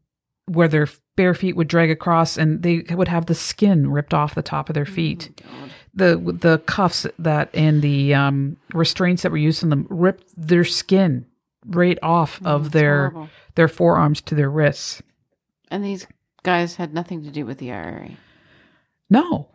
where 0.46 0.68
their 0.68 0.88
bare 1.16 1.34
feet 1.34 1.56
would 1.56 1.68
drag 1.68 1.90
across 1.90 2.36
and 2.38 2.62
they 2.62 2.84
would 2.90 3.08
have 3.08 3.26
the 3.26 3.34
skin 3.34 3.90
ripped 3.90 4.14
off 4.14 4.36
the 4.36 4.42
top 4.42 4.68
of 4.70 4.74
their 4.74 4.86
feet 4.86 5.42
God. 5.42 5.70
the 5.92 6.38
the 6.40 6.58
cuffs 6.58 7.06
that 7.18 7.50
and 7.52 7.82
the 7.82 8.14
um, 8.14 8.56
restraints 8.72 9.22
that 9.24 9.32
were 9.32 9.38
used 9.38 9.64
on 9.64 9.70
them 9.70 9.86
ripped 9.90 10.28
their 10.36 10.64
skin 10.64 11.26
right 11.68 11.98
off 12.02 12.40
mm, 12.40 12.46
of 12.46 12.72
their 12.72 13.10
horrible. 13.10 13.30
their 13.54 13.68
forearms 13.68 14.20
to 14.22 14.34
their 14.34 14.50
wrists. 14.50 15.02
And 15.70 15.84
these 15.84 16.06
guys 16.42 16.76
had 16.76 16.94
nothing 16.94 17.22
to 17.24 17.30
do 17.30 17.44
with 17.44 17.58
the 17.58 17.72
IRA. 17.72 18.12
No, 19.10 19.48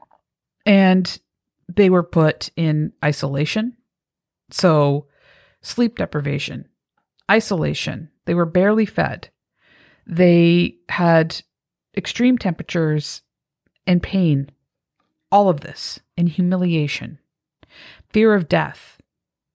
and 0.65 1.19
they 1.67 1.89
were 1.89 2.04
put 2.04 2.49
in 2.56 2.93
isolation, 3.04 3.78
so 4.49 5.08
sleep 5.62 5.97
deprivation, 5.97 6.67
isolation. 7.30 8.10
They 8.26 8.34
were 8.34 8.45
barely 8.45 8.86
fed. 8.86 9.30
They 10.06 10.76
had 10.89 11.41
extreme 11.95 12.38
temperatures 12.38 13.21
and 13.86 14.02
pain. 14.02 14.49
All 15.32 15.49
of 15.49 15.62
this 15.62 15.99
and 16.15 16.30
humiliation, 16.30 17.19
fear 18.12 18.34
of 18.34 18.47
death. 18.47 19.02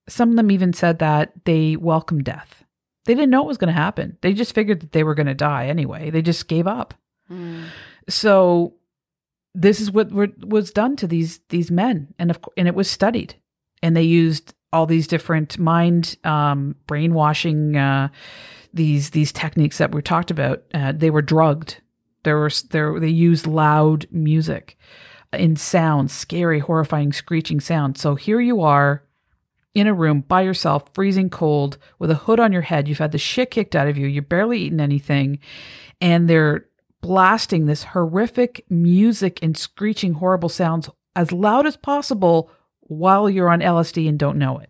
Some 0.09 0.31
of 0.31 0.35
them 0.35 0.51
even 0.51 0.73
said 0.73 0.99
that 0.99 1.31
they 1.45 1.75
welcomed 1.75 2.25
death. 2.25 2.63
They 3.05 3.15
didn't 3.15 3.29
know 3.29 3.43
it 3.43 3.47
was 3.47 3.57
going 3.57 3.73
to 3.73 3.81
happen. 3.81 4.17
They 4.21 4.33
just 4.33 4.53
figured 4.53 4.81
that 4.81 4.91
they 4.91 5.03
were 5.03 5.15
going 5.15 5.27
to 5.27 5.33
die 5.33 5.67
anyway. 5.67 6.09
They 6.09 6.21
just 6.21 6.47
gave 6.47 6.67
up. 6.67 6.93
Mm. 7.31 7.65
So 8.07 8.73
this 9.55 9.79
is 9.79 9.91
what 9.91 10.11
were, 10.11 10.29
was 10.45 10.71
done 10.71 10.95
to 10.97 11.07
these 11.07 11.39
these 11.49 11.71
men, 11.71 12.13
and 12.19 12.31
of, 12.31 12.39
and 12.57 12.67
it 12.67 12.75
was 12.75 12.89
studied, 12.89 13.35
and 13.81 13.95
they 13.95 14.03
used 14.03 14.53
all 14.71 14.85
these 14.85 15.07
different 15.07 15.57
mind 15.57 16.17
um, 16.23 16.75
brainwashing 16.87 17.75
uh, 17.75 18.09
these 18.73 19.11
these 19.11 19.31
techniques 19.31 19.77
that 19.79 19.93
we 19.93 20.01
talked 20.01 20.31
about. 20.31 20.63
Uh, 20.73 20.91
they 20.91 21.09
were 21.09 21.21
drugged. 21.21 21.81
There 22.23 22.39
was 22.39 22.63
there 22.63 22.99
they 22.99 23.09
used 23.09 23.47
loud 23.47 24.07
music 24.11 24.77
in 25.33 25.55
sounds, 25.55 26.13
scary, 26.13 26.59
horrifying, 26.59 27.13
screeching 27.13 27.59
sounds. 27.59 28.01
So 28.01 28.15
here 28.15 28.39
you 28.39 28.61
are 28.61 29.03
in 29.75 29.87
a 29.87 29.93
room 29.93 30.21
by 30.21 30.41
yourself, 30.41 30.85
freezing 30.93 31.29
cold, 31.29 31.77
with 31.99 32.09
a 32.11 32.15
hood 32.15 32.39
on 32.39 32.51
your 32.51 32.63
head. 32.63 32.87
You've 32.87 32.97
had 32.97 33.11
the 33.11 33.17
shit 33.17 33.51
kicked 33.51 33.75
out 33.75 33.87
of 33.87 33.97
you. 33.97 34.07
You've 34.07 34.29
barely 34.29 34.59
eaten 34.59 34.79
anything, 34.81 35.39
and 36.01 36.27
they're 36.29 36.65
blasting 37.01 37.65
this 37.65 37.83
horrific 37.83 38.65
music 38.69 39.39
and 39.41 39.55
screeching 39.57 40.13
horrible 40.13 40.49
sounds 40.49 40.89
as 41.15 41.31
loud 41.31 41.65
as 41.65 41.77
possible 41.77 42.51
while 42.81 43.29
you're 43.29 43.49
on 43.49 43.61
LSD 43.61 44.09
and 44.09 44.17
don't 44.19 44.37
know 44.37 44.57
it. 44.57 44.69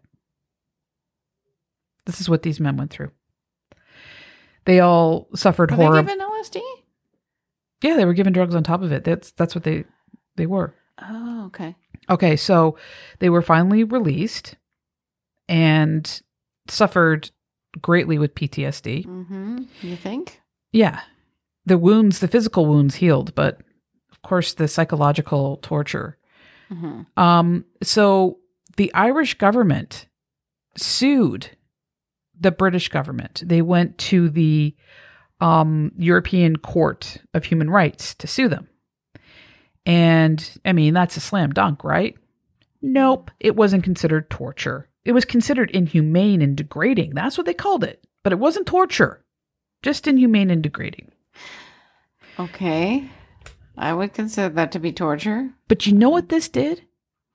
This 2.05 2.19
is 2.21 2.29
what 2.29 2.43
these 2.43 2.59
men 2.59 2.77
went 2.77 2.91
through. 2.91 3.11
They 4.65 4.79
all 4.79 5.27
suffered 5.35 5.71
Were 5.71 5.77
horror. 5.77 6.01
they 6.01 6.01
given 6.13 6.19
LSD? 6.25 6.61
yeah, 7.81 7.95
they 7.95 8.05
were 8.05 8.13
given 8.13 8.33
drugs 8.33 8.53
on 8.55 8.63
top 8.63 8.81
of 8.81 8.91
it. 8.91 9.03
That's 9.03 9.31
that's 9.31 9.55
what 9.55 9.63
they 9.63 9.85
they 10.35 10.45
were. 10.45 10.75
Oh, 11.01 11.45
okay. 11.47 11.75
Okay, 12.09 12.35
so 12.35 12.77
they 13.19 13.29
were 13.29 13.41
finally 13.41 13.83
released 13.83 14.55
and 15.49 16.21
suffered 16.69 17.31
greatly 17.81 18.17
with 18.17 18.35
PTSD. 18.35 19.05
Mm-hmm. 19.05 19.63
You 19.81 19.95
think? 19.97 20.39
Yeah. 20.71 21.01
The 21.65 21.77
wounds, 21.77 22.19
the 22.19 22.27
physical 22.27 22.65
wounds 22.65 22.95
healed, 22.95 23.35
but 23.35 23.59
of 24.11 24.21
course 24.21 24.53
the 24.53 24.67
psychological 24.67 25.57
torture. 25.57 26.17
Mm-hmm. 26.71 27.01
Um 27.19 27.65
so 27.83 28.37
the 28.77 28.93
Irish 28.93 29.33
government 29.33 30.07
sued 30.77 31.57
the 32.39 32.51
British 32.51 32.87
government. 32.87 33.43
They 33.45 33.61
went 33.61 33.97
to 33.97 34.29
the 34.29 34.75
um 35.41 35.91
European 35.97 36.57
Court 36.57 37.17
of 37.33 37.45
Human 37.45 37.69
Rights 37.69 38.13
to 38.15 38.27
sue 38.27 38.47
them. 38.47 38.69
And 39.85 40.59
I 40.63 40.73
mean, 40.73 40.93
that's 40.93 41.17
a 41.17 41.21
slam 41.21 41.51
dunk, 41.51 41.83
right? 41.83 42.15
Nope, 42.81 43.31
it 43.39 43.55
wasn't 43.55 43.83
considered 43.83 44.29
torture. 44.29 44.88
It 45.05 45.13
was 45.13 45.25
considered 45.25 45.71
inhumane 45.71 46.41
and 46.41 46.55
degrading. 46.55 47.11
That's 47.15 47.37
what 47.37 47.45
they 47.45 47.53
called 47.53 47.83
it. 47.83 48.05
But 48.23 48.33
it 48.33 48.39
wasn't 48.39 48.67
torture, 48.67 49.23
just 49.81 50.07
inhumane 50.07 50.51
and 50.51 50.61
degrading. 50.61 51.11
Okay. 52.37 53.09
I 53.77 53.93
would 53.93 54.13
consider 54.13 54.53
that 54.55 54.71
to 54.73 54.79
be 54.79 54.91
torture. 54.91 55.51
But 55.67 55.87
you 55.87 55.93
know 55.93 56.09
what 56.09 56.29
this 56.29 56.49
did? 56.49 56.85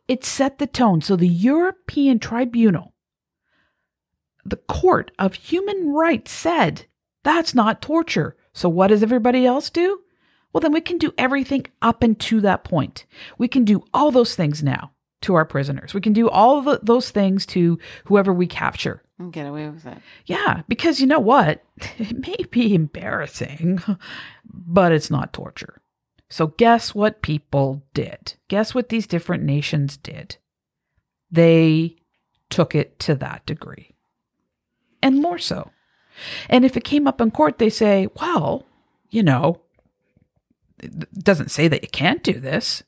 It 0.09 0.25
set 0.25 0.59
the 0.59 0.67
tone. 0.67 1.01
So 1.01 1.17
the 1.17 1.27
European 1.27 2.19
Tribunal, 2.19 2.95
the 4.45 4.57
Court 4.57 5.11
of 5.19 5.35
Human 5.35 5.93
Rights, 5.93 6.33
said 6.33 6.85
that's 7.23 7.55
not 7.55 7.81
torture. 7.81 8.37
So 8.53 8.69
what 8.69 8.89
does 8.89 9.03
everybody 9.03 9.47
else 9.47 9.71
do? 9.71 10.01
Well, 10.53 10.61
then 10.61 10.73
we 10.73 10.83
can 10.83 10.99
do 10.99 11.13
everything 11.19 11.67
up 11.83 12.05
to 12.19 12.41
that 12.43 12.63
point. 12.63 13.07
We 13.39 13.49
can 13.49 13.65
do 13.65 13.85
all 13.93 14.11
those 14.11 14.37
things 14.37 14.63
now 14.63 14.94
to 15.25 15.35
our 15.35 15.45
prisoners. 15.45 15.95
We 15.95 16.01
can 16.01 16.13
do 16.13 16.29
all 16.29 16.59
of 16.59 16.65
the, 16.65 16.81
those 16.83 17.11
things 17.11 17.45
to 17.47 17.79
whoever 18.05 18.33
we 18.33 18.47
capture. 18.47 19.03
And 19.19 19.33
get 19.33 19.47
away 19.47 19.69
with 19.69 19.87
it. 19.87 19.99
Yeah, 20.27 20.63
because 20.69 21.01
you 21.01 21.07
know 21.07 21.21
what? 21.21 21.63
It 21.99 22.27
may 22.27 22.37
be 22.51 22.75
embarrassing, 22.75 23.83
but 24.47 24.93
it's 24.93 25.11
not 25.11 25.33
torture. 25.33 25.81
So, 26.29 26.49
guess 26.49 26.95
what 26.95 27.23
people 27.23 27.85
did? 27.95 28.35
Guess 28.49 28.75
what 28.75 28.89
these 28.89 29.07
different 29.07 29.45
nations 29.45 29.97
did? 29.97 30.37
They 31.31 31.97
took 32.51 32.75
it 32.75 32.99
to 33.01 33.15
that 33.17 33.47
degree. 33.47 33.95
And 35.03 35.21
more 35.21 35.39
so. 35.39 35.71
And 36.49 36.65
if 36.65 36.77
it 36.77 36.85
came 36.85 37.07
up 37.07 37.21
in 37.21 37.31
court, 37.31 37.59
they 37.59 37.71
say, 37.71 38.09
well, 38.21 38.67
you 39.11 39.23
know, 39.23 39.61
it 40.79 41.13
doesn't 41.13 41.51
say 41.51 41.69
that 41.69 41.83
you 41.83 41.89
can't 41.89 42.23
do 42.23 42.41
this. 42.41 42.83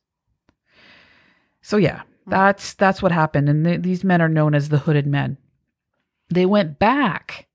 So 1.60 1.76
yeah, 1.76 2.02
Mm-hmm. 2.26 2.30
that's 2.32 2.74
that's 2.74 3.00
what 3.00 3.12
happened 3.12 3.48
and 3.48 3.64
th- 3.64 3.82
these 3.82 4.02
men 4.02 4.20
are 4.20 4.28
known 4.28 4.54
as 4.54 4.68
the 4.68 4.78
hooded 4.78 5.06
men. 5.06 5.38
They 6.28 6.44
went 6.44 6.78
back 6.78 7.46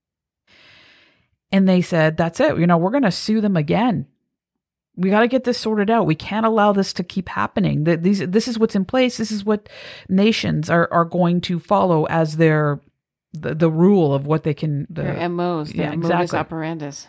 and 1.52 1.68
they 1.68 1.82
said, 1.82 2.16
that's 2.16 2.40
it. 2.40 2.58
You 2.58 2.66
know, 2.66 2.78
we're 2.78 2.92
going 2.92 3.04
to 3.04 3.12
sue 3.12 3.42
them 3.42 3.58
again. 3.58 4.08
We 4.96 5.10
got 5.10 5.22
to 5.22 5.28
get 5.28 5.44
this 5.44 5.58
sorted 5.58 5.90
out. 5.90 6.06
We 6.06 6.16
can't 6.16 6.46
allow 6.46 6.72
this 6.72 6.94
to 6.94 7.04
keep 7.04 7.30
happening. 7.30 7.86
That 7.86 8.04
these 8.04 8.20
this 8.20 8.48
is 8.48 8.60
what's 8.60 8.76
in 8.76 8.86
place. 8.86 9.18
This 9.18 9.32
is 9.32 9.44
what 9.44 9.68
nations 10.10 10.70
are 10.70 10.88
are 10.92 11.06
going 11.06 11.42
to 11.42 11.60
follow 11.60 12.06
as 12.06 12.38
their 12.38 12.80
the, 13.34 13.56
the 13.56 13.70
rule 13.70 14.14
of 14.14 14.28
what 14.28 14.44
they 14.44 14.54
can 14.54 14.88
the 14.90 15.04
Their 15.04 15.30
MOs, 15.30 15.72
their 15.72 15.92
yeah, 15.92 15.96
modus 15.96 16.24
exactly. 16.24 16.58
operandus. 16.58 17.08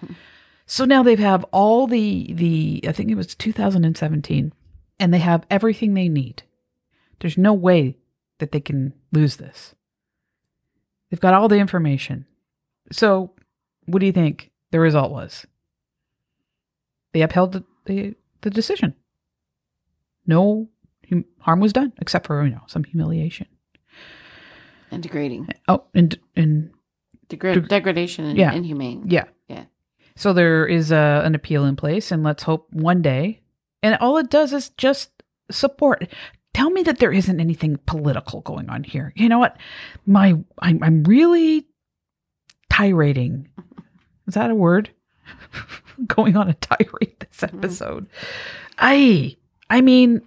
So 0.64 0.84
now 0.84 1.02
they 1.02 1.16
have 1.16 1.44
all 1.50 1.86
the 1.88 2.32
the 2.32 2.84
I 2.86 2.92
think 2.92 3.10
it 3.10 3.16
was 3.16 3.34
2017 3.34 4.52
and 5.00 5.12
they 5.12 5.18
have 5.18 5.44
everything 5.50 5.94
they 5.94 6.08
need. 6.08 6.44
There's 7.22 7.38
no 7.38 7.54
way 7.54 7.96
that 8.38 8.50
they 8.50 8.60
can 8.60 8.92
lose 9.12 9.36
this. 9.36 9.74
They've 11.08 11.20
got 11.20 11.34
all 11.34 11.46
the 11.48 11.58
information. 11.58 12.26
So, 12.90 13.32
what 13.86 14.00
do 14.00 14.06
you 14.06 14.12
think 14.12 14.50
the 14.72 14.80
result 14.80 15.12
was? 15.12 15.46
They 17.12 17.22
upheld 17.22 17.52
the 17.52 17.64
the, 17.84 18.14
the 18.40 18.50
decision. 18.50 18.94
No 20.26 20.68
hum- 21.08 21.24
harm 21.40 21.60
was 21.60 21.72
done 21.72 21.92
except 22.00 22.26
for, 22.26 22.44
you 22.44 22.50
know, 22.50 22.62
some 22.66 22.82
humiliation. 22.84 23.46
And 24.90 25.02
degrading. 25.02 25.48
Oh, 25.68 25.84
and 25.94 26.18
and 26.36 26.72
Degra- 27.28 27.54
Deg- 27.54 27.68
degradation 27.68 28.24
and 28.24 28.36
Yeah. 28.38 28.52
inhumane. 28.52 29.04
Yeah. 29.06 29.24
Yeah. 29.48 29.64
So 30.16 30.32
there 30.32 30.66
is 30.66 30.90
a, 30.90 31.22
an 31.24 31.34
appeal 31.34 31.64
in 31.64 31.76
place, 31.76 32.10
and 32.10 32.22
let's 32.22 32.42
hope 32.42 32.66
one 32.72 33.00
day. 33.00 33.40
And 33.82 33.96
all 34.00 34.18
it 34.18 34.28
does 34.30 34.52
is 34.52 34.70
just 34.70 35.10
support. 35.50 36.08
Tell 36.54 36.70
me 36.70 36.82
that 36.82 36.98
there 36.98 37.12
isn't 37.12 37.40
anything 37.40 37.78
political 37.86 38.42
going 38.42 38.68
on 38.68 38.84
here. 38.84 39.12
You 39.16 39.28
know 39.28 39.38
what? 39.38 39.56
My 40.06 40.38
I'm, 40.58 40.82
I'm 40.82 41.02
really 41.04 41.66
tirading. 42.70 43.48
Is 44.26 44.34
that 44.34 44.50
a 44.50 44.54
word? 44.54 44.90
going 46.06 46.36
on 46.36 46.48
a 46.48 46.54
tirade 46.54 47.16
this 47.20 47.40
mm-hmm. 47.40 47.58
episode. 47.58 48.06
I 48.78 49.36
I 49.70 49.80
mean, 49.80 50.22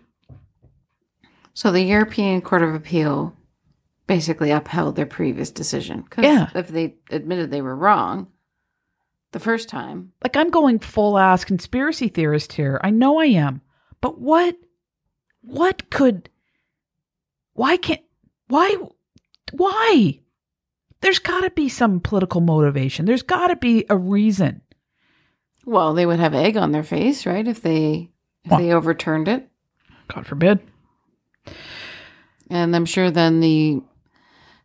So 1.54 1.72
the 1.72 1.84
European 1.84 2.42
Court 2.42 2.64
of 2.64 2.74
Appeal 2.74 3.36
basically 4.08 4.52
upheld 4.52 4.96
their 4.96 5.06
previous 5.06 5.52
decision. 5.52 6.04
'Cause 6.04 6.24
Yeah. 6.24 6.50
If 6.56 6.68
they 6.70 6.96
admitted 7.10 7.52
they 7.52 7.62
were 7.62 7.76
wrong 7.76 8.28
the 9.32 9.40
first 9.40 9.70
time, 9.70 10.12
like 10.24 10.36
I'm 10.36 10.50
going 10.50 10.80
full 10.80 11.18
ass 11.18 11.44
conspiracy 11.46 12.08
theorist 12.08 12.54
here. 12.54 12.80
I 12.84 12.90
know 12.90 13.20
I 13.20 13.26
am. 13.26 13.62
But 14.02 14.20
what 14.20 14.56
what 15.46 15.90
could 15.90 16.30
why 17.54 17.78
can't 17.78 18.02
why 18.48 18.76
why? 19.52 20.20
There's 21.02 21.20
got 21.20 21.42
to 21.42 21.50
be 21.52 21.70
some 21.70 22.00
political 22.00 22.42
motivation. 22.42 23.06
There's 23.06 23.22
got 23.22 23.48
to 23.48 23.56
be 23.56 23.86
a 23.90 23.98
reason. 23.98 24.62
well, 25.66 25.94
they 25.94 26.06
would 26.06 26.20
have 26.20 26.34
egg 26.34 26.58
on 26.58 26.72
their 26.72 26.84
face, 26.84 27.26
right? 27.26 27.48
If 27.48 27.62
they 27.62 28.10
if 28.44 28.52
Well- 28.52 28.60
they 28.60 28.72
overturned 28.72 29.28
it. 29.28 29.50
God 30.08 30.26
forbid. 30.28 30.60
And 32.50 32.76
I'm 32.76 32.86
sure 32.86 33.10
then 33.10 33.40
the 33.40 33.82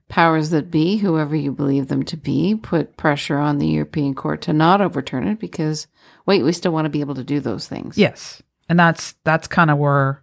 powers 0.08 0.50
that 0.50 0.70
be, 0.70 0.98
whoever 0.98 1.34
you 1.36 1.52
believe 1.52 1.88
them 1.88 2.02
to 2.04 2.16
be, 2.16 2.54
put 2.54 2.96
pressure 2.96 3.38
on 3.38 3.58
the 3.58 3.66
European 3.68 4.14
Court 4.14 4.42
to 4.42 4.52
not 4.52 4.80
overturn 4.80 5.26
it 5.26 5.38
because 5.38 5.86
wait, 6.26 6.42
we 6.42 6.52
still 6.52 6.72
want 6.72 6.84
to 6.84 6.90
be 6.90 7.00
able 7.00 7.14
to 7.14 7.24
do 7.24 7.40
those 7.40 7.66
things. 7.66 7.96
Yes. 7.96 8.42
And 8.68 8.78
that's 8.78 9.14
that's 9.24 9.48
kind 9.48 9.70
of 9.70 9.78
where 9.78 10.22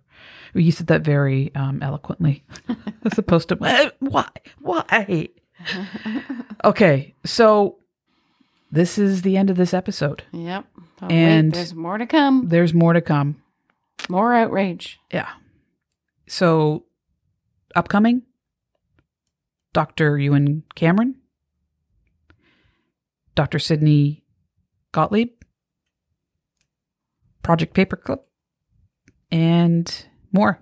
you 0.54 0.72
said 0.72 0.88
that 0.88 1.02
very 1.02 1.54
um, 1.56 1.82
eloquently, 1.82 2.44
as 3.06 3.18
opposed 3.18 3.50
to 3.50 3.58
"Eh, 3.64 3.90
why 4.00 4.28
why. 4.62 5.30
okay, 6.64 7.14
so 7.26 7.78
this 8.72 8.98
is 8.98 9.22
the 9.24 9.38
end 9.38 9.50
of 9.50 9.58
this 9.58 9.74
episode. 9.74 10.24
Yep. 10.34 10.66
Oh, 11.02 11.08
And- 11.08 11.48
wait, 11.48 11.54
there's 11.56 11.74
more 11.76 11.98
to 11.98 12.06
come. 12.06 12.48
There's 12.48 12.74
more 12.74 12.94
to 12.94 13.02
come. 13.02 13.42
More 14.10 14.34
outrage. 14.34 15.00
Yeah. 15.12 15.30
So, 16.28 16.86
upcoming, 17.76 18.24
Dr. 19.74 20.18
Ewen 20.20 20.64
Cameron, 20.76 21.16
Dr. 23.36 23.60
Sidney 23.60 24.24
Gottlieb, 24.92 25.30
Project 27.44 27.74
Paperclip, 27.76 28.20
and 29.32 30.06
more. 30.38 30.60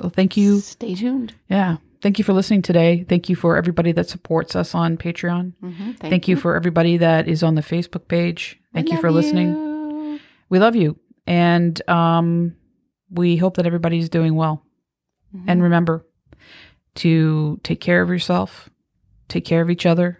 So, 0.00 0.08
thank 0.08 0.36
you. 0.36 0.60
Stay 0.60 0.94
tuned. 0.94 1.34
Yeah. 1.48 1.76
Thank 2.00 2.18
you 2.18 2.24
for 2.24 2.32
listening 2.32 2.62
today. 2.62 3.04
Thank 3.08 3.28
you 3.28 3.34
for 3.34 3.56
everybody 3.56 3.92
that 3.92 4.08
supports 4.08 4.54
us 4.54 4.74
on 4.74 4.96
Patreon. 4.96 5.54
Mm-hmm. 5.62 5.92
Thank, 5.92 6.28
you 6.28 6.36
for 6.36 6.54
everybody 6.54 6.96
that 6.98 7.26
is 7.26 7.42
on 7.42 7.56
the 7.56 7.60
Facebook 7.60 8.06
page. 8.06 8.60
Thank 8.72 8.90
you 8.90 9.00
for 9.00 9.10
listening. 9.10 10.20
We 10.48 10.58
love 10.60 10.76
you. 10.76 10.98
And 11.26 11.80
um, 11.90 12.54
we 13.10 13.36
hope 13.36 13.56
that 13.56 13.66
everybody's 13.66 14.08
doing 14.08 14.36
well. 14.36 14.64
Mm-hmm. 15.34 15.50
And 15.50 15.62
remember 15.62 16.06
to 16.96 17.60
take 17.62 17.80
care 17.80 18.00
of 18.00 18.08
yourself, 18.08 18.70
take 19.28 19.44
care 19.44 19.60
of 19.60 19.70
each 19.70 19.84
other, 19.84 20.18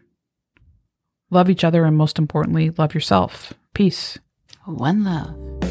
love 1.31 1.49
each 1.49 1.65
other, 1.65 1.85
and 1.85 1.97
most 1.97 2.19
importantly, 2.19 2.71
love 2.71 2.95
yourself. 2.95 3.53
Peace. 3.73 4.19
One 4.65 5.05
love. 5.05 5.68